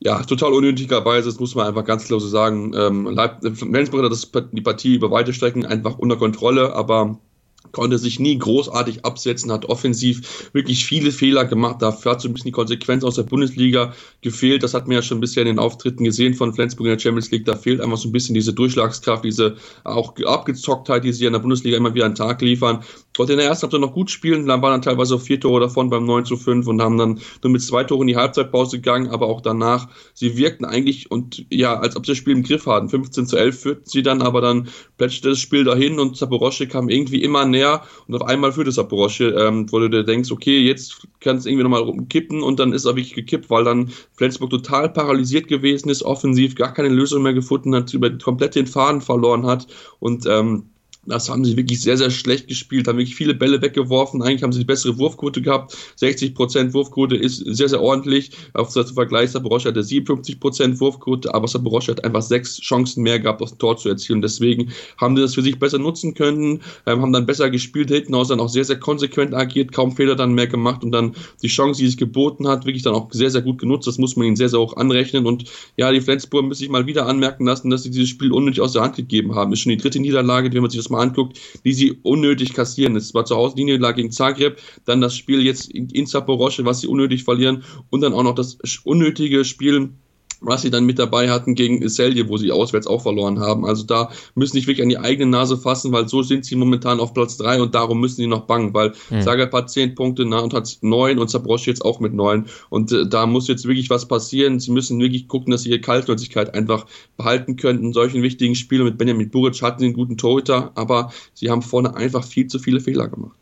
Ja, 0.00 0.22
total 0.22 0.52
unnötigerweise, 0.52 1.28
das 1.28 1.40
muss 1.40 1.54
man 1.54 1.66
einfach 1.66 1.84
ganz 1.84 2.04
klar 2.04 2.20
so 2.20 2.28
sagen. 2.28 2.72
Ähm, 2.76 3.18
Flensburg 3.54 4.04
hat 4.04 4.12
das, 4.12 4.30
die 4.52 4.60
Partie 4.60 4.94
über 4.94 5.10
weite 5.10 5.32
Strecken 5.32 5.64
einfach 5.64 5.96
unter 5.96 6.16
Kontrolle, 6.16 6.74
aber 6.74 7.18
konnte 7.72 7.98
sich 7.98 8.18
nie 8.18 8.38
großartig 8.38 9.04
absetzen, 9.04 9.52
hat 9.52 9.66
offensiv 9.66 10.50
wirklich 10.52 10.84
viele 10.84 11.12
Fehler 11.12 11.44
gemacht. 11.44 11.82
Dafür 11.82 12.12
hat 12.12 12.20
so 12.20 12.28
ein 12.28 12.34
bisschen 12.34 12.48
die 12.48 12.52
Konsequenz 12.52 13.04
aus 13.04 13.16
der 13.16 13.24
Bundesliga 13.24 13.94
gefehlt. 14.20 14.62
Das 14.62 14.74
hat 14.74 14.86
man 14.86 14.96
ja 14.96 15.02
schon 15.02 15.20
bisher 15.20 15.42
in 15.42 15.48
den 15.48 15.58
Auftritten 15.58 16.04
gesehen 16.04 16.34
von 16.34 16.54
Flensburg 16.54 16.86
in 16.86 16.92
der 16.92 16.98
Champions 16.98 17.30
League. 17.30 17.44
Da 17.44 17.56
fehlt 17.56 17.80
einfach 17.80 17.98
so 17.98 18.08
ein 18.08 18.12
bisschen 18.12 18.34
diese 18.34 18.52
Durchschlagskraft, 18.52 19.24
diese 19.24 19.56
auch 19.84 20.14
Abgezocktheit, 20.24 21.04
die 21.04 21.12
sie 21.12 21.26
in 21.26 21.32
der 21.32 21.40
Bundesliga 21.40 21.76
immer 21.76 21.94
wieder 21.94 22.06
an 22.06 22.12
den 22.12 22.16
Tag 22.16 22.42
liefern. 22.42 22.82
Konnte 23.16 23.32
in 23.32 23.38
der 23.38 23.48
ersten 23.48 23.64
Halbzeit 23.64 23.80
noch 23.80 23.94
gut 23.94 24.10
spielen, 24.10 24.46
dann 24.46 24.62
waren 24.62 24.72
dann 24.72 24.82
teilweise 24.82 25.18
vier 25.18 25.40
Tore 25.40 25.60
davon 25.60 25.90
beim 25.90 26.04
9 26.04 26.24
zu 26.24 26.36
5 26.36 26.66
und 26.66 26.82
haben 26.82 26.98
dann 26.98 27.20
nur 27.42 27.52
mit 27.52 27.62
zwei 27.62 27.84
Toren 27.84 28.02
in 28.02 28.08
die 28.08 28.16
Halbzeitpause 28.16 28.76
gegangen, 28.76 29.08
aber 29.08 29.26
auch 29.26 29.40
danach, 29.40 29.88
sie 30.14 30.36
wirkten 30.36 30.64
eigentlich 30.64 31.10
und 31.10 31.44
ja, 31.50 31.78
als 31.78 31.96
ob 31.96 32.06
sie 32.06 32.12
das 32.12 32.18
Spiel 32.18 32.34
im 32.34 32.42
Griff 32.42 32.66
hatten. 32.66 32.88
15 32.88 33.26
zu 33.26 33.36
11 33.36 33.60
führten 33.60 33.86
sie 33.86 34.02
dann, 34.02 34.22
aber 34.22 34.40
dann 34.40 34.68
plätscherte 34.98 35.30
das 35.30 35.38
Spiel 35.38 35.64
dahin 35.64 35.98
und 35.98 36.16
Zaporosche 36.16 36.66
kam 36.66 36.88
irgendwie 36.88 37.22
immer 37.22 37.44
näher 37.44 37.82
und 38.06 38.14
auf 38.14 38.22
einmal 38.22 38.52
führte 38.52 38.70
Zaporosche, 38.70 39.28
ähm, 39.30 39.70
wo 39.72 39.78
du 39.78 39.88
dir 39.88 40.04
denkst, 40.04 40.30
okay, 40.30 40.60
jetzt 40.60 41.06
kann 41.20 41.36
es 41.36 41.46
irgendwie 41.46 41.64
nochmal 41.64 41.82
rumkippen 41.82 42.42
und 42.42 42.60
dann 42.60 42.72
ist 42.72 42.84
er 42.84 42.96
wirklich 42.96 43.14
gekippt, 43.14 43.50
weil 43.50 43.64
dann 43.64 43.90
Flensburg 44.14 44.50
total 44.50 44.88
paralysiert 44.90 45.48
gewesen 45.48 45.88
ist, 45.88 46.02
offensiv 46.02 46.54
gar 46.54 46.72
keine 46.72 46.88
Lösung 46.88 47.22
mehr 47.22 47.34
gefunden 47.34 47.74
hat, 47.74 47.92
über 47.94 48.10
komplett 48.10 48.54
den 48.54 48.66
Faden 48.66 49.00
verloren 49.00 49.46
hat 49.46 49.66
und 50.00 50.26
ähm, 50.26 50.70
das 51.06 51.28
haben 51.28 51.44
sie 51.44 51.56
wirklich 51.56 51.80
sehr, 51.80 51.96
sehr 51.96 52.10
schlecht 52.10 52.48
gespielt, 52.48 52.88
haben 52.88 52.98
wirklich 52.98 53.16
viele 53.16 53.34
Bälle 53.34 53.62
weggeworfen. 53.62 54.22
Eigentlich 54.22 54.42
haben 54.42 54.52
sie 54.52 54.60
die 54.60 54.64
bessere 54.64 54.98
Wurfquote 54.98 55.40
gehabt. 55.42 55.76
60% 56.00 56.72
Wurfquote 56.72 57.16
ist 57.16 57.38
sehr, 57.38 57.68
sehr 57.68 57.80
ordentlich. 57.80 58.30
Auf 58.54 58.70
zum 58.70 58.86
Vergleich, 58.86 59.30
Saborosche 59.30 59.68
hatte 59.68 59.80
57% 59.80 60.80
Wurfquote, 60.80 61.34
aber 61.34 61.48
Saborosche 61.48 61.92
hat 61.92 62.04
einfach 62.04 62.22
sechs 62.22 62.60
Chancen 62.60 63.02
mehr 63.02 63.20
gehabt, 63.20 63.40
das 63.40 63.56
Tor 63.58 63.76
zu 63.76 63.88
erzielen. 63.88 64.20
Deswegen 64.22 64.72
haben 64.98 65.16
sie 65.16 65.22
das 65.22 65.34
für 65.34 65.42
sich 65.42 65.58
besser 65.58 65.78
nutzen 65.78 66.14
können, 66.14 66.62
ähm, 66.86 67.02
haben 67.02 67.12
dann 67.12 67.26
besser 67.26 67.50
gespielt, 67.50 67.90
hinten 67.90 68.14
aus 68.14 68.28
dann 68.28 68.40
auch 68.40 68.48
sehr, 68.48 68.64
sehr 68.64 68.78
konsequent 68.78 69.34
agiert, 69.34 69.72
kaum 69.72 69.92
Fehler 69.92 70.16
dann 70.16 70.34
mehr 70.34 70.46
gemacht 70.46 70.82
und 70.84 70.92
dann 70.92 71.14
die 71.42 71.48
Chance, 71.48 71.80
die 71.80 71.86
sich 71.86 71.96
geboten 71.96 72.48
hat, 72.48 72.66
wirklich 72.66 72.82
dann 72.82 72.94
auch 72.94 73.12
sehr, 73.12 73.30
sehr 73.30 73.42
gut 73.42 73.58
genutzt. 73.58 73.86
Das 73.86 73.98
muss 73.98 74.16
man 74.16 74.26
ihnen 74.26 74.36
sehr, 74.36 74.48
sehr 74.48 74.60
hoch 74.60 74.76
anrechnen. 74.76 75.26
Und 75.26 75.44
ja, 75.76 75.90
die 75.92 76.00
Flensburg 76.00 76.44
müssen 76.44 76.60
sich 76.60 76.68
mal 76.68 76.86
wieder 76.86 77.06
anmerken 77.06 77.46
lassen, 77.46 77.70
dass 77.70 77.82
sie 77.82 77.90
dieses 77.90 78.08
Spiel 78.08 78.32
unnötig 78.32 78.60
aus 78.60 78.72
der 78.72 78.82
Hand 78.82 78.96
gegeben 78.96 79.34
haben. 79.34 79.52
Ist 79.52 79.60
schon 79.60 79.70
die 79.70 79.76
dritte 79.76 80.00
Niederlage, 80.00 80.52
wenn 80.52 80.62
man 80.62 80.70
sich 80.70 80.80
das 80.80 80.90
mal 80.90 80.95
mal 80.96 81.02
anguckt, 81.02 81.38
die 81.64 81.72
sie 81.72 81.98
unnötig 82.02 82.54
kassieren. 82.54 82.96
Es 82.96 83.14
war 83.14 83.24
zu 83.24 83.36
Hause 83.36 83.56
Niederlage 83.56 83.96
gegen 83.96 84.12
Zagreb, 84.12 84.58
dann 84.84 85.00
das 85.00 85.16
Spiel 85.16 85.42
jetzt 85.42 85.70
in, 85.70 85.88
in 85.90 86.06
Zaporosche, 86.06 86.64
was 86.64 86.80
sie 86.80 86.86
unnötig 86.86 87.24
verlieren 87.24 87.64
und 87.90 88.00
dann 88.00 88.14
auch 88.14 88.22
noch 88.22 88.34
das 88.34 88.58
unnötige 88.84 89.44
Spiel 89.44 89.90
was 90.46 90.62
sie 90.62 90.70
dann 90.70 90.84
mit 90.84 90.98
dabei 90.98 91.30
hatten 91.30 91.54
gegen 91.54 91.88
Selje, 91.88 92.28
wo 92.28 92.36
sie 92.36 92.52
auswärts 92.52 92.86
auch 92.86 93.02
verloren 93.02 93.40
haben. 93.40 93.64
Also 93.64 93.84
da 93.84 94.10
müssen 94.34 94.52
sie 94.52 94.60
sich 94.60 94.66
wirklich 94.66 94.82
an 94.82 94.88
die 94.88 94.98
eigene 94.98 95.30
Nase 95.30 95.56
fassen, 95.56 95.92
weil 95.92 96.08
so 96.08 96.22
sind 96.22 96.44
sie 96.44 96.56
momentan 96.56 97.00
auf 97.00 97.14
Platz 97.14 97.36
drei 97.36 97.60
und 97.60 97.74
darum 97.74 98.00
müssen 98.00 98.16
sie 98.16 98.26
noch 98.26 98.42
bangen, 98.42 98.74
weil 98.74 98.92
mhm. 99.10 99.22
Zagreb 99.22 99.52
hat 99.52 99.70
zehn 99.70 99.94
Punkte 99.94 100.24
und 100.24 100.54
hat 100.54 100.78
neun 100.80 101.18
und 101.18 101.28
Zabrosche 101.28 101.70
jetzt 101.70 101.84
auch 101.84 102.00
mit 102.00 102.14
neun 102.14 102.46
und 102.70 102.92
äh, 102.92 103.06
da 103.06 103.26
muss 103.26 103.48
jetzt 103.48 103.66
wirklich 103.66 103.90
was 103.90 104.06
passieren. 104.06 104.60
Sie 104.60 104.70
müssen 104.70 105.00
wirklich 105.00 105.28
gucken, 105.28 105.50
dass 105.50 105.62
sie 105.62 105.70
ihre 105.70 105.80
Kaltnäuzigkeit 105.80 106.54
einfach 106.54 106.86
behalten 107.16 107.56
können 107.56 107.82
in 107.82 107.92
solchen 107.92 108.22
wichtigen 108.22 108.54
Spielen. 108.54 108.84
Mit 108.84 108.98
Benjamin 108.98 109.30
Buric 109.30 109.60
hatten 109.62 109.80
sie 109.80 109.86
einen 109.86 109.94
guten 109.94 110.16
Torhüter, 110.16 110.72
aber 110.74 111.12
sie 111.34 111.50
haben 111.50 111.62
vorne 111.62 111.94
einfach 111.96 112.24
viel 112.24 112.46
zu 112.46 112.58
viele 112.58 112.80
Fehler 112.80 113.08
gemacht 113.08 113.36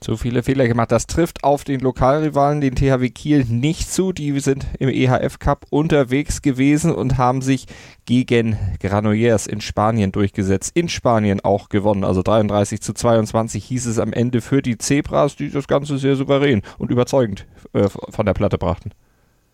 zu 0.00 0.16
viele 0.16 0.42
Fehler 0.42 0.66
gemacht. 0.66 0.90
Das 0.92 1.06
trifft 1.06 1.44
auf 1.44 1.64
den 1.64 1.80
Lokalrivalen, 1.80 2.60
den 2.60 2.74
THW 2.74 3.10
Kiel, 3.10 3.44
nicht 3.44 3.92
zu. 3.92 4.12
Die 4.12 4.38
sind 4.40 4.66
im 4.78 4.88
EHF 4.88 5.38
Cup 5.38 5.66
unterwegs 5.70 6.42
gewesen 6.42 6.94
und 6.94 7.18
haben 7.18 7.42
sich 7.42 7.66
gegen 8.06 8.56
Granollers 8.80 9.46
in 9.46 9.60
Spanien 9.60 10.12
durchgesetzt. 10.12 10.72
In 10.74 10.88
Spanien 10.88 11.40
auch 11.40 11.68
gewonnen. 11.68 12.04
Also 12.04 12.22
33 12.22 12.80
zu 12.80 12.92
22 12.92 13.64
hieß 13.64 13.86
es 13.86 13.98
am 13.98 14.12
Ende 14.12 14.40
für 14.40 14.62
die 14.62 14.78
Zebras, 14.78 15.36
die 15.36 15.50
das 15.50 15.68
Ganze 15.68 15.98
sehr 15.98 16.16
souverän 16.16 16.62
und 16.78 16.90
überzeugend 16.90 17.46
äh, 17.72 17.88
von 17.88 18.26
der 18.26 18.34
Platte 18.34 18.58
brachten. 18.58 18.92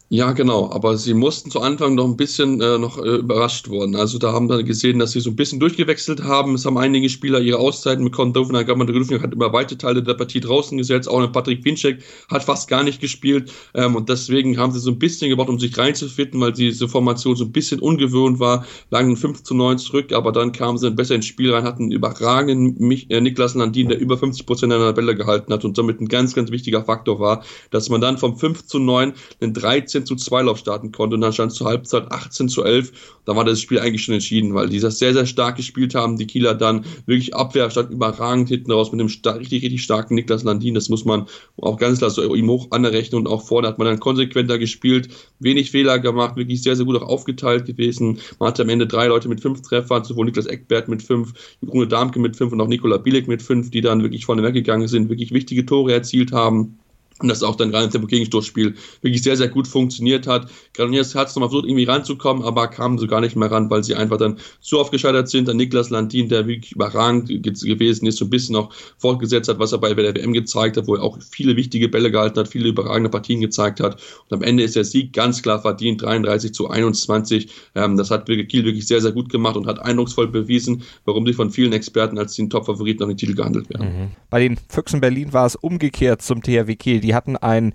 Ja, 0.08 0.30
genau, 0.30 0.70
aber 0.70 0.96
sie 0.96 1.14
mussten 1.14 1.50
zu 1.50 1.60
Anfang 1.60 1.96
noch 1.96 2.04
ein 2.04 2.16
bisschen 2.16 2.60
äh, 2.60 2.78
noch 2.78 2.96
äh, 2.96 3.16
überrascht 3.16 3.68
worden. 3.68 3.96
Also 3.96 4.18
da 4.18 4.32
haben 4.32 4.48
wir 4.48 4.62
gesehen, 4.62 5.00
dass 5.00 5.10
sie 5.10 5.20
so 5.20 5.30
ein 5.30 5.34
bisschen 5.36 5.58
durchgewechselt 5.58 6.22
haben. 6.22 6.54
Es 6.54 6.64
haben 6.64 6.78
einige 6.78 7.08
Spieler 7.08 7.40
ihre 7.40 7.58
Auszeiten 7.58 8.04
bekommen. 8.04 8.32
Dovna 8.32 8.62
Gamadrufnik 8.62 9.20
hat 9.20 9.34
über 9.34 9.52
weite 9.52 9.76
Teile 9.76 10.04
der 10.04 10.14
Partie 10.14 10.38
draußen 10.38 10.78
gesetzt. 10.78 11.08
Auch 11.08 11.32
Patrick 11.32 11.64
Pinczek 11.64 12.04
hat 12.30 12.44
fast 12.44 12.68
gar 12.68 12.84
nicht 12.84 13.00
gespielt. 13.00 13.50
Ähm, 13.74 13.96
und 13.96 14.08
deswegen 14.08 14.58
haben 14.58 14.70
sie 14.70 14.78
so 14.78 14.92
ein 14.92 14.98
bisschen 15.00 15.28
gebraucht, 15.28 15.48
um 15.48 15.58
sich 15.58 15.76
reinzufinden, 15.76 16.40
weil 16.40 16.52
diese 16.52 16.86
Formation 16.86 17.34
so 17.34 17.42
ein 17.44 17.50
bisschen 17.50 17.80
ungewöhnt 17.80 18.38
war. 18.38 18.64
Lagen 18.90 19.16
5 19.16 19.42
zu 19.42 19.54
9 19.54 19.78
zurück, 19.78 20.12
aber 20.12 20.30
dann 20.30 20.52
kamen 20.52 20.78
sie 20.78 20.88
besser 20.92 21.16
ins 21.16 21.26
Spiel 21.26 21.52
rein, 21.52 21.64
hatten 21.64 21.90
überragenden 21.90 22.76
Mich 22.78 23.10
äh, 23.10 23.20
Niklas 23.20 23.56
Landin, 23.56 23.88
der 23.88 23.98
über 23.98 24.16
50 24.16 24.46
Prozent 24.46 24.70
der 24.70 24.92
Bälle 24.92 25.16
gehalten 25.16 25.52
hat 25.52 25.64
und 25.64 25.74
somit 25.74 26.00
ein 26.00 26.06
ganz, 26.06 26.32
ganz 26.32 26.52
wichtiger 26.52 26.84
Faktor 26.84 27.18
war, 27.18 27.42
dass 27.72 27.88
man 27.88 28.00
dann 28.00 28.18
vom 28.18 28.38
5 28.38 28.66
zu 28.66 28.78
9 28.78 29.12
den 29.40 29.52
13 29.52 29.95
18 29.96 30.06
zu 30.06 30.16
2 30.16 30.42
Lauf 30.42 30.58
starten 30.58 30.92
konnte 30.92 31.14
und 31.14 31.22
dann 31.22 31.32
stand 31.32 31.52
zur 31.52 31.68
Halbzeit 31.68 32.10
18 32.10 32.48
zu 32.48 32.64
11. 32.64 32.92
Da 33.24 33.34
war 33.34 33.44
das 33.44 33.60
Spiel 33.60 33.78
eigentlich 33.78 34.04
schon 34.04 34.14
entschieden, 34.14 34.54
weil 34.54 34.68
die 34.68 34.78
das 34.78 34.98
sehr, 34.98 35.14
sehr 35.14 35.26
stark 35.26 35.56
gespielt 35.56 35.94
haben. 35.94 36.18
Die 36.18 36.26
Kieler 36.26 36.54
dann 36.54 36.84
wirklich 37.06 37.34
Abwehr 37.34 37.70
stand 37.70 37.90
überragend 37.90 38.48
hinten 38.48 38.70
raus 38.72 38.92
mit 38.92 39.00
einem 39.00 39.08
richtig, 39.38 39.62
richtig 39.62 39.82
starken 39.82 40.14
Niklas 40.14 40.44
Landin. 40.44 40.74
Das 40.74 40.88
muss 40.88 41.04
man 41.04 41.26
auch 41.56 41.78
ganz 41.78 41.98
klar 41.98 42.10
so 42.10 42.34
ihm 42.34 42.48
hoch 42.48 42.68
anerrechnen 42.70 43.20
und 43.20 43.26
auch 43.26 43.46
vorne 43.46 43.68
hat 43.68 43.78
man 43.78 43.86
dann 43.86 44.00
konsequenter 44.00 44.58
gespielt, 44.58 45.08
wenig 45.38 45.70
Fehler 45.70 45.98
gemacht, 45.98 46.36
wirklich 46.36 46.62
sehr, 46.62 46.76
sehr 46.76 46.84
gut 46.84 46.96
auch 46.96 47.08
aufgeteilt 47.08 47.64
gewesen. 47.64 48.18
Man 48.38 48.48
hatte 48.50 48.62
am 48.62 48.68
Ende 48.68 48.86
drei 48.86 49.06
Leute 49.06 49.28
mit 49.28 49.40
fünf 49.40 49.62
Treffern, 49.62 50.04
sowohl 50.04 50.26
Niklas 50.26 50.46
Eckbert 50.46 50.88
mit 50.88 51.02
fünf, 51.02 51.32
Rune 51.66 51.88
Darmke 51.88 52.20
mit 52.20 52.36
fünf 52.36 52.52
und 52.52 52.60
auch 52.60 52.68
Nikola 52.68 52.98
Bielek 52.98 53.28
mit 53.28 53.42
fünf, 53.42 53.70
die 53.70 53.80
dann 53.80 54.02
wirklich 54.02 54.26
vorne 54.26 54.42
weggegangen 54.42 54.88
sind, 54.88 55.08
wirklich 55.08 55.32
wichtige 55.32 55.64
Tore 55.64 55.92
erzielt 55.92 56.32
haben 56.32 56.78
und 57.20 57.28
das 57.28 57.42
auch 57.42 57.56
dann 57.56 57.70
gerade 57.70 57.86
im 57.86 57.90
Tempo-Gegenstoßspiel 57.90 58.74
wirklich 59.00 59.22
sehr, 59.22 59.36
sehr 59.36 59.48
gut 59.48 59.66
funktioniert 59.66 60.26
hat. 60.26 60.50
Granoniers 60.74 61.14
hat 61.14 61.28
es 61.28 61.34
nochmal 61.34 61.48
versucht, 61.48 61.66
irgendwie 61.66 61.84
ranzukommen, 61.84 62.42
aber 62.42 62.68
kamen 62.68 62.98
so 62.98 63.06
gar 63.06 63.22
nicht 63.22 63.36
mehr 63.36 63.50
ran, 63.50 63.70
weil 63.70 63.82
sie 63.82 63.94
einfach 63.94 64.18
dann 64.18 64.38
zu 64.60 64.78
oft 64.78 64.92
gescheitert 64.92 65.28
sind. 65.28 65.48
Dann 65.48 65.56
Niklas 65.56 65.88
Landin, 65.88 66.28
der 66.28 66.46
wirklich 66.46 66.72
überragend 66.72 67.28
gewesen 67.28 68.06
ist, 68.06 68.18
so 68.18 68.26
ein 68.26 68.30
bisschen 68.30 68.52
noch 68.52 68.70
fortgesetzt 68.98 69.48
hat, 69.48 69.58
was 69.58 69.72
er 69.72 69.78
bei 69.78 69.94
der 69.94 70.14
WM 70.14 70.34
gezeigt 70.34 70.76
hat, 70.76 70.86
wo 70.86 70.96
er 70.96 71.02
auch 71.02 71.18
viele 71.22 71.56
wichtige 71.56 71.88
Bälle 71.88 72.10
gehalten 72.10 72.38
hat, 72.38 72.48
viele 72.48 72.68
überragende 72.68 73.08
Partien 73.08 73.40
gezeigt 73.40 73.80
hat. 73.80 74.00
Und 74.28 74.36
am 74.36 74.42
Ende 74.42 74.62
ist 74.62 74.76
der 74.76 74.84
Sieg 74.84 75.14
ganz 75.14 75.42
klar 75.42 75.60
verdient, 75.60 76.02
33 76.02 76.52
zu 76.52 76.68
21. 76.68 77.48
Ähm, 77.74 77.96
das 77.96 78.10
hat 78.10 78.26
Kiel 78.26 78.64
wirklich 78.64 78.86
sehr, 78.86 79.00
sehr 79.00 79.12
gut 79.12 79.30
gemacht 79.30 79.56
und 79.56 79.66
hat 79.66 79.78
eindrucksvoll 79.78 80.28
bewiesen, 80.28 80.82
warum 81.06 81.26
sie 81.26 81.32
von 81.32 81.50
vielen 81.50 81.72
Experten 81.72 82.18
als 82.18 82.34
den 82.34 82.50
Top-Favoriten 82.50 83.04
an 83.04 83.08
den 83.08 83.16
Titel 83.16 83.34
gehandelt 83.34 83.70
werden. 83.70 83.86
Mhm. 83.86 84.08
Bei 84.28 84.40
den 84.40 84.58
Füchsen 84.68 85.00
Berlin 85.00 85.32
war 85.32 85.46
es 85.46 85.56
umgekehrt 85.56 86.20
zum 86.20 86.42
THW 86.42 86.76
Kiel 86.76 87.05
die 87.06 87.14
hatten 87.14 87.36
ein 87.36 87.72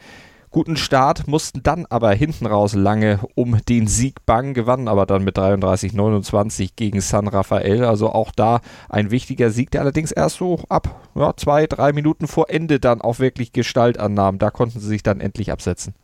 guten 0.51 0.75
Start, 0.75 1.27
mussten 1.27 1.63
dann 1.63 1.85
aber 1.89 2.11
hinten 2.11 2.45
raus 2.45 2.73
lange 2.73 3.21
um 3.35 3.57
den 3.69 3.87
Sieg 3.87 4.25
bangen, 4.25 4.53
gewannen 4.53 4.89
aber 4.89 5.05
dann 5.05 5.23
mit 5.23 5.37
33-29 5.37 6.71
gegen 6.75 6.99
San 6.99 7.27
Rafael. 7.27 7.85
Also 7.85 8.09
auch 8.09 8.31
da 8.35 8.59
ein 8.89 9.09
wichtiger 9.11 9.49
Sieg, 9.49 9.71
der 9.71 9.81
allerdings 9.81 10.11
erst 10.11 10.37
so 10.37 10.59
ab 10.67 11.07
ja, 11.15 11.33
zwei, 11.37 11.67
drei 11.67 11.93
Minuten 11.93 12.27
vor 12.27 12.49
Ende 12.49 12.79
dann 12.79 13.01
auch 13.01 13.19
wirklich 13.19 13.53
Gestalt 13.53 13.97
annahm. 13.97 14.37
Da 14.39 14.51
konnten 14.51 14.79
sie 14.79 14.87
sich 14.87 15.03
dann 15.03 15.21
endlich 15.21 15.51
absetzen. 15.51 15.95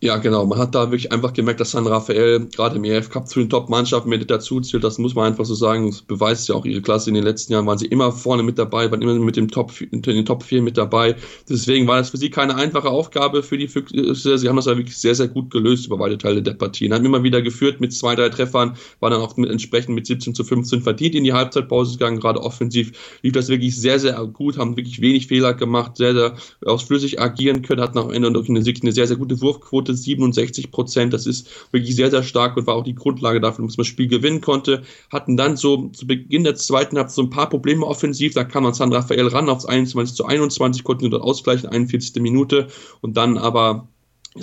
Ja, 0.00 0.16
genau. 0.18 0.46
Man 0.46 0.60
hat 0.60 0.76
da 0.76 0.92
wirklich 0.92 1.10
einfach 1.10 1.32
gemerkt, 1.32 1.58
dass 1.58 1.72
San 1.72 1.88
Rafael 1.88 2.46
gerade 2.54 2.76
im 2.76 2.84
EF 2.84 3.10
Cup 3.10 3.26
zu 3.26 3.40
den 3.40 3.50
Top-Mannschaften 3.50 4.08
mit 4.08 4.30
dazu 4.30 4.60
zählt. 4.60 4.84
Das 4.84 4.96
muss 4.98 5.16
man 5.16 5.26
einfach 5.26 5.44
so 5.44 5.56
sagen. 5.56 5.90
Das 5.90 6.02
beweist 6.02 6.48
ja 6.48 6.54
auch 6.54 6.64
ihre 6.64 6.80
Klasse. 6.80 7.10
In 7.10 7.14
den 7.14 7.24
letzten 7.24 7.52
Jahren 7.52 7.66
waren 7.66 7.78
sie 7.78 7.86
immer 7.86 8.12
vorne 8.12 8.44
mit 8.44 8.60
dabei, 8.60 8.88
waren 8.92 9.02
immer 9.02 9.14
mit 9.14 9.34
dem 9.34 9.48
Top, 9.50 9.72
in 9.80 10.00
den 10.00 10.24
Top 10.24 10.44
4 10.44 10.62
mit 10.62 10.78
dabei. 10.78 11.16
Deswegen 11.48 11.88
war 11.88 11.96
das 11.98 12.10
für 12.10 12.16
sie 12.16 12.30
keine 12.30 12.54
einfache 12.54 12.88
Aufgabe 12.88 13.42
für 13.42 13.58
die 13.58 13.66
Füchse. 13.66 14.38
Sie 14.38 14.48
haben 14.48 14.54
das 14.54 14.66
ja 14.66 14.76
wirklich 14.76 14.96
sehr, 14.96 15.16
sehr 15.16 15.26
gut 15.26 15.50
gelöst 15.50 15.86
über 15.86 15.98
beide 15.98 16.16
Teile 16.16 16.42
der 16.42 16.54
Partien. 16.54 16.94
Haben 16.94 17.04
immer 17.04 17.24
wieder 17.24 17.42
geführt 17.42 17.80
mit 17.80 17.92
zwei, 17.92 18.14
drei 18.14 18.28
Treffern, 18.28 18.76
waren 19.00 19.10
dann 19.10 19.20
auch 19.20 19.36
mit, 19.36 19.50
entsprechend 19.50 19.96
mit 19.96 20.06
17 20.06 20.32
zu 20.32 20.44
15 20.44 20.80
verdient 20.80 21.16
in 21.16 21.24
die 21.24 21.32
Halbzeitpause 21.32 21.98
gegangen. 21.98 22.20
Gerade 22.20 22.40
offensiv 22.40 22.92
lief 23.22 23.32
das 23.32 23.48
wirklich 23.48 23.76
sehr, 23.76 23.98
sehr 23.98 24.14
gut, 24.26 24.58
haben 24.58 24.76
wirklich 24.76 25.00
wenig 25.00 25.26
Fehler 25.26 25.54
gemacht, 25.54 25.96
sehr, 25.96 26.14
sehr 26.14 26.34
ausflüssig 26.64 27.20
agieren 27.20 27.62
können, 27.62 27.80
hatten 27.80 27.98
am 27.98 28.12
Ende 28.12 28.28
eine, 28.28 28.38
eine 28.46 28.62
sehr, 28.62 29.06
sehr 29.08 29.16
gute 29.16 29.40
Wurfquote 29.40 29.87
Quote 29.88 29.96
67 29.96 30.70
Prozent. 30.70 31.12
Das 31.12 31.26
ist 31.26 31.48
wirklich 31.72 31.96
sehr, 31.96 32.10
sehr 32.10 32.22
stark 32.22 32.56
und 32.56 32.66
war 32.66 32.74
auch 32.74 32.84
die 32.84 32.94
Grundlage 32.94 33.40
dafür, 33.40 33.64
dass 33.64 33.76
man 33.76 33.84
das 33.84 33.86
Spiel 33.88 34.08
gewinnen 34.08 34.40
konnte. 34.40 34.82
Hatten 35.10 35.36
dann 35.36 35.56
so 35.56 35.88
zu 35.88 36.06
Beginn 36.06 36.44
der 36.44 36.54
zweiten 36.54 36.96
Halbzeit 36.96 37.14
so 37.14 37.22
ein 37.22 37.30
paar 37.30 37.48
Probleme 37.48 37.86
offensiv. 37.86 38.34
Da 38.34 38.44
kam 38.44 38.64
dann 38.64 38.74
San 38.74 38.92
Rafael 38.92 39.26
ran 39.28 39.48
aufs 39.48 39.64
21 39.64 40.14
zu 40.14 40.24
21, 40.24 40.84
konnten 40.84 41.10
dort 41.10 41.22
ausgleichen, 41.22 41.68
41. 41.68 42.22
Minute 42.22 42.68
und 43.00 43.16
dann 43.16 43.38
aber 43.38 43.88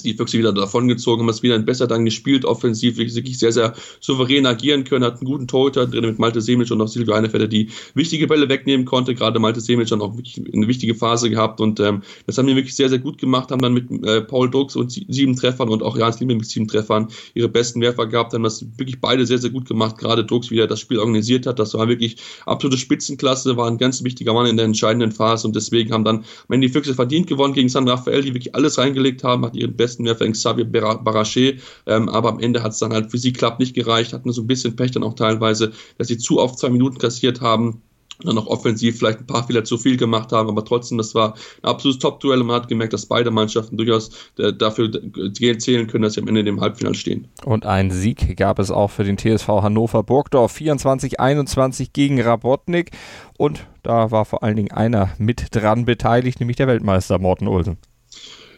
die 0.04 0.14
Füchse 0.14 0.38
wieder 0.38 0.52
davongezogen, 0.52 1.22
haben 1.22 1.30
es 1.30 1.44
wieder 1.44 1.58
besser 1.60 1.88
dann 1.88 2.04
gespielt, 2.04 2.44
offensiv, 2.44 2.98
wirklich 2.98 3.38
sehr, 3.38 3.52
sehr 3.52 3.74
souverän 4.00 4.46
agieren 4.46 4.84
können, 4.84 5.06
hat 5.06 5.18
einen 5.18 5.26
guten 5.26 5.48
Torhüter 5.48 5.88
drin 5.88 6.06
mit 6.06 6.20
Malte 6.20 6.42
Semic 6.42 6.72
und 6.72 6.82
auch 6.82 6.88
Silvio 6.88 7.14
Einefelder, 7.14 7.48
die 7.48 7.70
wichtige 7.94 8.28
Bälle 8.28 8.50
wegnehmen 8.50 8.86
konnte, 8.86 9.16
gerade 9.16 9.40
Malte 9.40 9.62
Semic 9.62 9.88
dann 9.88 10.02
auch 10.02 10.18
wirklich 10.18 10.42
eine 10.54 10.68
wichtige 10.68 10.96
Phase 10.96 11.30
gehabt 11.30 11.62
und 11.62 11.80
ähm, 11.80 12.02
das 12.26 12.38
haben 12.38 12.48
wir 12.48 12.56
wirklich 12.56 12.76
sehr, 12.76 12.90
sehr 12.90 13.00
gut 13.00 13.18
gemacht, 13.18 13.52
haben 13.52 13.62
dann 13.62 13.74
mit 13.74 13.90
äh, 14.06 14.22
Paul 14.22 14.50
Drucks 14.50 14.76
und 14.76 14.92
sieben 14.92 15.36
Treffern 15.36 15.70
und 15.70 15.84
auch 15.84 15.98
Jans 15.98 16.20
Liebe 16.20 16.36
mit 16.36 16.46
sieben 16.46 16.68
Treffern 16.68 17.08
ihre 17.34 17.50
besten 17.50 17.82
Werfer 17.82 18.08
gehabt, 18.08 18.34
haben 18.34 18.44
das 18.44 18.66
wirklich 18.78 19.00
beide 19.00 19.26
sehr, 19.26 19.38
sehr 19.38 19.52
gut 19.52 19.68
gemacht, 19.68 19.98
gerade 19.98 20.26
Drucks, 20.26 20.52
wie 20.52 20.60
er 20.60 20.68
das 20.68 20.80
Spiel 20.80 21.00
organisiert 21.00 21.46
hat, 21.46 21.60
das 21.60 21.74
war 21.74 21.88
wirklich 21.88 22.18
absolute 22.46 22.78
Spitzenklasse, 22.78 23.56
war 23.56 23.68
ein 23.68 23.78
ganz 23.78 24.04
wichtiger 24.04 24.34
Mann 24.34 24.48
in 24.48 24.58
der 24.58 24.66
entscheidenden 24.66 25.12
Phase 25.12 25.48
und 25.48 25.56
deswegen 25.56 25.94
haben 25.94 26.04
dann 26.04 26.26
Ende 26.56 26.68
die 26.68 26.74
Füchse 26.74 26.96
verdient 26.96 27.28
gewonnen 27.28 27.54
gegen 27.54 27.70
San 27.70 27.88
Rafael, 27.88 28.22
die 28.22 28.34
wirklich 28.34 28.56
alles 28.56 28.78
reingelegt 28.78 29.24
haben, 29.24 29.46
hat 29.46 29.56
ihren 29.56 29.76
besten 29.76 29.85
Werfer 30.00 30.30
Xavier 30.30 30.66
Barachet, 30.66 31.62
ähm, 31.86 32.10
aber 32.10 32.30
am 32.30 32.40
Ende 32.40 32.64
hat 32.64 32.74
es 32.74 32.80
dann 32.80 32.94
halt 32.94 33.12
für 33.12 33.18
sie 33.18 33.34
klappt 33.34 33.60
nicht 33.60 33.74
gereicht, 33.74 34.14
hatten 34.14 34.32
so 34.32 34.42
ein 34.42 34.48
bisschen 34.48 34.76
Pech 34.76 34.92
dann 34.92 35.04
auch 35.04 35.16
teilweise, 35.16 35.72
dass 35.98 36.08
sie 36.08 36.18
zu 36.18 36.40
oft 36.40 36.60
zwei 36.60 36.70
Minuten 36.70 36.98
kassiert 36.98 37.42
haben 37.42 37.82
dann 38.24 38.38
auch 38.38 38.48
offensiv 38.48 38.98
vielleicht 38.98 39.20
ein 39.20 39.28
paar 39.28 39.46
Fehler 39.46 39.64
zu 39.64 39.78
viel 39.78 39.98
gemacht 39.98 40.32
haben, 40.32 40.50
aber 40.50 40.64
trotzdem, 40.64 40.98
das 40.98 41.16
war 41.16 41.34
ein 41.62 41.70
absolutes 41.70 42.00
Top-Duell 42.00 42.42
und 42.42 42.48
man 42.48 42.56
hat 42.62 42.68
gemerkt, 42.68 42.94
dass 42.94 43.06
beide 43.06 43.32
Mannschaften 43.32 43.78
durchaus 43.78 44.12
äh, 44.38 44.54
dafür 44.54 44.92
zählen 45.34 45.88
können, 45.88 46.04
dass 46.04 46.14
sie 46.14 46.22
am 46.22 46.28
Ende 46.28 46.42
in 46.42 46.46
dem 46.46 46.62
Halbfinale 46.62 46.96
stehen. 46.96 47.28
Und 47.44 47.66
einen 47.66 47.92
Sieg 47.92 48.38
gab 48.38 48.60
es 48.60 48.72
auch 48.72 48.92
für 48.92 49.04
den 49.04 49.18
TSV 49.18 49.48
Hannover 49.48 50.04
Burgdorf, 50.04 50.56
24-21 50.56 51.90
gegen 51.92 52.22
Rabotnik 52.22 52.92
und 53.38 53.68
da 53.84 54.12
war 54.12 54.26
vor 54.26 54.44
allen 54.44 54.56
Dingen 54.56 54.72
einer 54.72 55.10
mit 55.18 55.48
dran 55.52 55.86
beteiligt, 55.86 56.40
nämlich 56.40 56.58
der 56.58 56.68
Weltmeister 56.68 57.20
Morten 57.20 57.48
Olsen. 57.48 57.78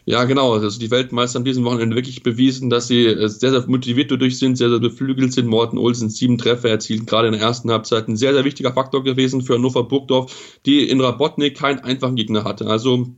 Ja, 0.09 0.23
genau. 0.23 0.53
Also 0.53 0.79
die 0.79 0.89
Weltmeister 0.89 1.37
haben 1.37 1.43
diesen 1.43 1.65
Wochenende 1.65 1.93
wirklich 1.97 2.23
bewiesen, 2.23 2.69
dass 2.69 2.87
sie 2.87 3.07
äh, 3.07 3.27
sehr, 3.27 3.51
sehr 3.51 3.67
motiviert 3.67 4.09
dadurch 4.09 4.39
sind, 4.39 4.55
sehr, 4.55 4.69
sehr 4.69 4.79
beflügelt 4.79 5.33
sind. 5.33 5.47
Morten 5.47 5.77
Olsen 5.77 6.09
sieben 6.09 6.37
Treffer 6.37 6.69
erzielt, 6.69 7.07
gerade 7.07 7.27
in 7.27 7.33
der 7.33 7.41
ersten 7.41 7.69
Halbzeit. 7.69 8.07
Ein 8.07 8.15
sehr, 8.15 8.33
sehr 8.33 8.45
wichtiger 8.45 8.71
Faktor 8.71 9.03
gewesen 9.03 9.41
für 9.41 9.55
Hannover 9.55 9.83
Burgdorf, 9.83 10.59
die 10.65 10.87
in 10.89 11.01
Rabotnik 11.01 11.57
keinen 11.57 11.79
einfachen 11.79 12.15
Gegner 12.15 12.45
hatte. 12.45 12.67
Also 12.67 13.09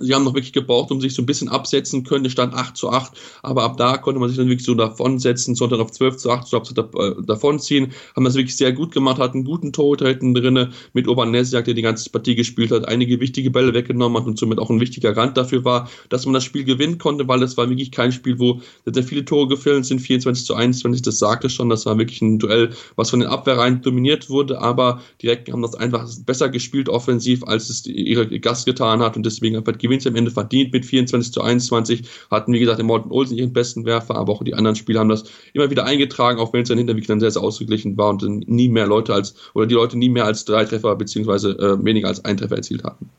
Sie 0.00 0.14
haben 0.14 0.24
noch 0.24 0.34
wirklich 0.34 0.52
gebraucht, 0.52 0.90
um 0.90 1.00
sich 1.00 1.14
so 1.14 1.22
ein 1.22 1.26
bisschen 1.26 1.48
absetzen 1.48 2.04
können. 2.04 2.24
Es 2.24 2.32
stand 2.32 2.54
8 2.54 2.76
zu 2.76 2.90
8, 2.90 3.12
aber 3.42 3.62
ab 3.62 3.76
da 3.76 3.96
konnte 3.96 4.20
man 4.20 4.28
sich 4.28 4.38
dann 4.38 4.48
wirklich 4.48 4.66
so 4.66 4.74
davonsetzen, 4.74 5.54
sondern 5.54 5.80
auf 5.80 5.90
12 5.90 6.16
zu 6.16 6.30
8 6.30 6.46
so 6.46 6.58
äh, 6.58 7.14
davonziehen. 7.26 7.92
Haben 8.14 8.24
das 8.24 8.34
wirklich 8.34 8.56
sehr 8.56 8.72
gut 8.72 8.92
gemacht, 8.92 9.18
hatten 9.18 9.38
einen 9.38 9.44
guten 9.44 9.72
Torhüter 9.72 10.08
hinten 10.08 10.34
drin 10.34 10.72
mit 10.92 11.08
Obanesiak, 11.08 11.64
der 11.64 11.74
die 11.74 11.82
ganze 11.82 12.10
Partie 12.10 12.34
gespielt 12.34 12.70
hat, 12.70 12.86
einige 12.86 13.20
wichtige 13.20 13.50
Bälle 13.50 13.74
weggenommen 13.74 14.18
hat 14.18 14.26
und 14.26 14.38
somit 14.38 14.58
auch 14.58 14.70
ein 14.70 14.80
wichtiger 14.80 15.16
Rand 15.16 15.36
dafür 15.36 15.64
war, 15.64 15.88
dass 16.10 16.26
man 16.26 16.34
das 16.34 16.44
Spiel 16.44 16.64
gewinnen 16.64 16.98
konnte, 16.98 17.26
weil 17.26 17.42
es 17.42 17.56
war 17.56 17.68
wirklich 17.68 17.90
kein 17.90 18.12
Spiel, 18.12 18.38
wo 18.38 18.60
sehr 18.84 19.02
viele 19.02 19.24
Tore 19.24 19.48
gefallen 19.48 19.84
sind, 19.84 20.00
24 20.00 20.44
zu 20.44 20.54
21, 20.54 21.02
das 21.02 21.18
sagte 21.18 21.50
schon, 21.50 21.70
das 21.70 21.86
war 21.86 21.98
wirklich 21.98 22.20
ein 22.22 22.38
Duell, 22.38 22.70
was 22.96 23.10
von 23.10 23.20
den 23.20 23.28
Abwehrreihen 23.28 23.82
dominiert 23.82 24.28
wurde, 24.28 24.60
aber 24.60 25.00
direkt 25.22 25.50
haben 25.50 25.62
das 25.62 25.74
einfach 25.74 26.08
besser 26.26 26.48
gespielt 26.48 26.88
offensiv, 26.88 27.44
als 27.44 27.70
es 27.70 27.86
ihre 27.86 28.26
Gast 28.40 28.66
getan 28.66 29.00
hat 29.00 29.16
und 29.16 29.24
deswegen 29.24 29.56
einfach 29.56 29.78
gewinnt 29.88 30.06
am 30.06 30.16
Ende 30.16 30.30
verdient 30.30 30.72
mit 30.72 30.86
24 30.86 31.32
zu 31.32 31.40
21. 31.40 32.08
Hatten, 32.30 32.52
wie 32.52 32.60
gesagt, 32.60 32.78
den 32.78 32.86
Morten 32.86 33.10
Olsen 33.10 33.36
ihren 33.36 33.52
besten 33.52 33.84
Werfer, 33.84 34.16
aber 34.16 34.32
auch 34.32 34.44
die 34.44 34.54
anderen 34.54 34.76
Spieler 34.76 35.00
haben 35.00 35.08
das 35.08 35.24
immer 35.52 35.70
wieder 35.70 35.84
eingetragen, 35.84 36.38
auch 36.38 36.52
wenn 36.52 36.62
es 36.62 36.68
dann 36.68 36.78
hinterher 36.78 37.02
dann 37.06 37.20
sehr, 37.20 37.30
sehr 37.30 37.42
ausgeglichen 37.42 37.96
war 37.96 38.10
und 38.10 38.48
nie 38.48 38.68
mehr 38.68 38.86
Leute 38.86 39.14
als, 39.14 39.34
oder 39.54 39.66
die 39.66 39.74
Leute 39.74 39.98
nie 39.98 40.08
mehr 40.08 40.24
als 40.24 40.44
drei 40.44 40.64
Treffer 40.64 40.94
beziehungsweise 40.96 41.50
äh, 41.52 41.84
weniger 41.84 42.08
als 42.08 42.24
ein 42.24 42.36
Treffer 42.36 42.56
erzielt 42.56 42.84
hatten. 42.84 43.10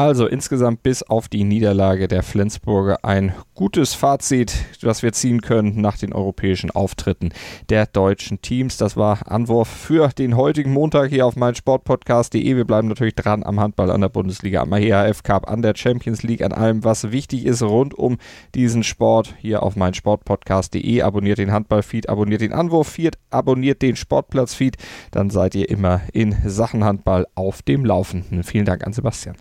Also 0.00 0.26
insgesamt 0.26 0.82
bis 0.82 1.02
auf 1.02 1.28
die 1.28 1.44
Niederlage 1.44 2.08
der 2.08 2.22
Flensburger 2.22 3.04
ein 3.04 3.34
gutes 3.52 3.92
Fazit, 3.92 4.54
das 4.80 5.02
wir 5.02 5.12
ziehen 5.12 5.42
können 5.42 5.82
nach 5.82 5.98
den 5.98 6.14
europäischen 6.14 6.70
Auftritten 6.70 7.32
der 7.68 7.84
deutschen 7.84 8.40
Teams. 8.40 8.78
Das 8.78 8.96
war 8.96 9.30
Anwurf 9.30 9.68
für 9.68 10.08
den 10.08 10.38
heutigen 10.38 10.72
Montag 10.72 11.10
hier 11.10 11.26
auf 11.26 11.36
meinsportpodcast.de. 11.36 12.56
Wir 12.56 12.64
bleiben 12.64 12.88
natürlich 12.88 13.14
dran 13.14 13.42
am 13.42 13.60
Handball, 13.60 13.90
an 13.90 14.00
der 14.00 14.08
Bundesliga, 14.08 14.62
am 14.62 14.72
EHF 14.72 15.22
Cup, 15.22 15.50
an 15.50 15.60
der 15.60 15.76
Champions 15.76 16.22
League, 16.22 16.40
an 16.40 16.52
allem, 16.52 16.82
was 16.82 17.12
wichtig 17.12 17.44
ist 17.44 17.62
rund 17.62 17.92
um 17.92 18.16
diesen 18.54 18.84
Sport 18.84 19.34
hier 19.36 19.62
auf 19.62 19.76
meinsportpodcast.de. 19.76 21.02
Abonniert 21.02 21.36
den 21.36 21.52
Handballfeed, 21.52 22.08
abonniert 22.08 22.40
den 22.40 22.54
Anwurf-Feed, 22.54 23.18
abonniert 23.28 23.82
den 23.82 23.96
Sportplatz-Feed. 23.96 24.78
Dann 25.10 25.28
seid 25.28 25.54
ihr 25.54 25.68
immer 25.68 26.00
in 26.14 26.34
Sachen 26.46 26.84
Handball 26.84 27.26
auf 27.34 27.60
dem 27.60 27.84
Laufenden. 27.84 28.44
Vielen 28.44 28.64
Dank 28.64 28.86
an 28.86 28.94
Sebastian. 28.94 29.36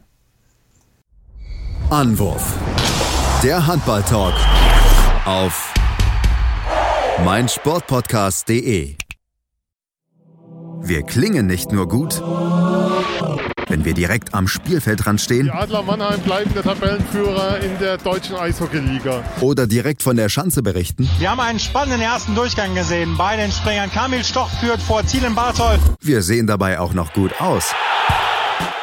Anwurf. 1.89 2.53
Der 3.41 3.65
Handball-Talk 3.65 4.35
auf 5.25 5.73
meinsportpodcast.de. 7.25 8.95
Wir 10.81 11.03
klingen 11.03 11.47
nicht 11.47 11.71
nur 11.71 11.87
gut, 11.87 12.21
wenn 13.67 13.85
wir 13.85 13.95
direkt 13.95 14.35
am 14.35 14.47
Spielfeldrand 14.47 15.19
stehen. 15.19 15.45
Die 15.45 15.51
Adler 15.51 15.81
Mannheim 15.81 16.19
bleiben 16.21 16.53
der 16.53 16.61
Tabellenführer 16.61 17.59
in 17.59 17.79
der 17.79 17.97
deutschen 17.97 18.35
Eishockeyliga. 18.35 19.23
Oder 19.41 19.65
direkt 19.65 20.03
von 20.03 20.15
der 20.15 20.29
Schanze 20.29 20.61
berichten. 20.61 21.09
Wir 21.17 21.31
haben 21.31 21.39
einen 21.39 21.59
spannenden 21.59 22.01
ersten 22.01 22.35
Durchgang 22.35 22.75
gesehen. 22.75 23.17
Bei 23.17 23.35
den 23.35 23.51
Springern 23.51 23.91
Kamil 23.91 24.23
Stoch 24.23 24.51
führt 24.59 24.79
vor 24.79 25.03
Zielen 25.07 25.33
Bartol. 25.33 25.79
Wir 26.01 26.21
sehen 26.21 26.45
dabei 26.45 26.79
auch 26.79 26.93
noch 26.93 27.13
gut 27.13 27.41
aus. 27.41 27.73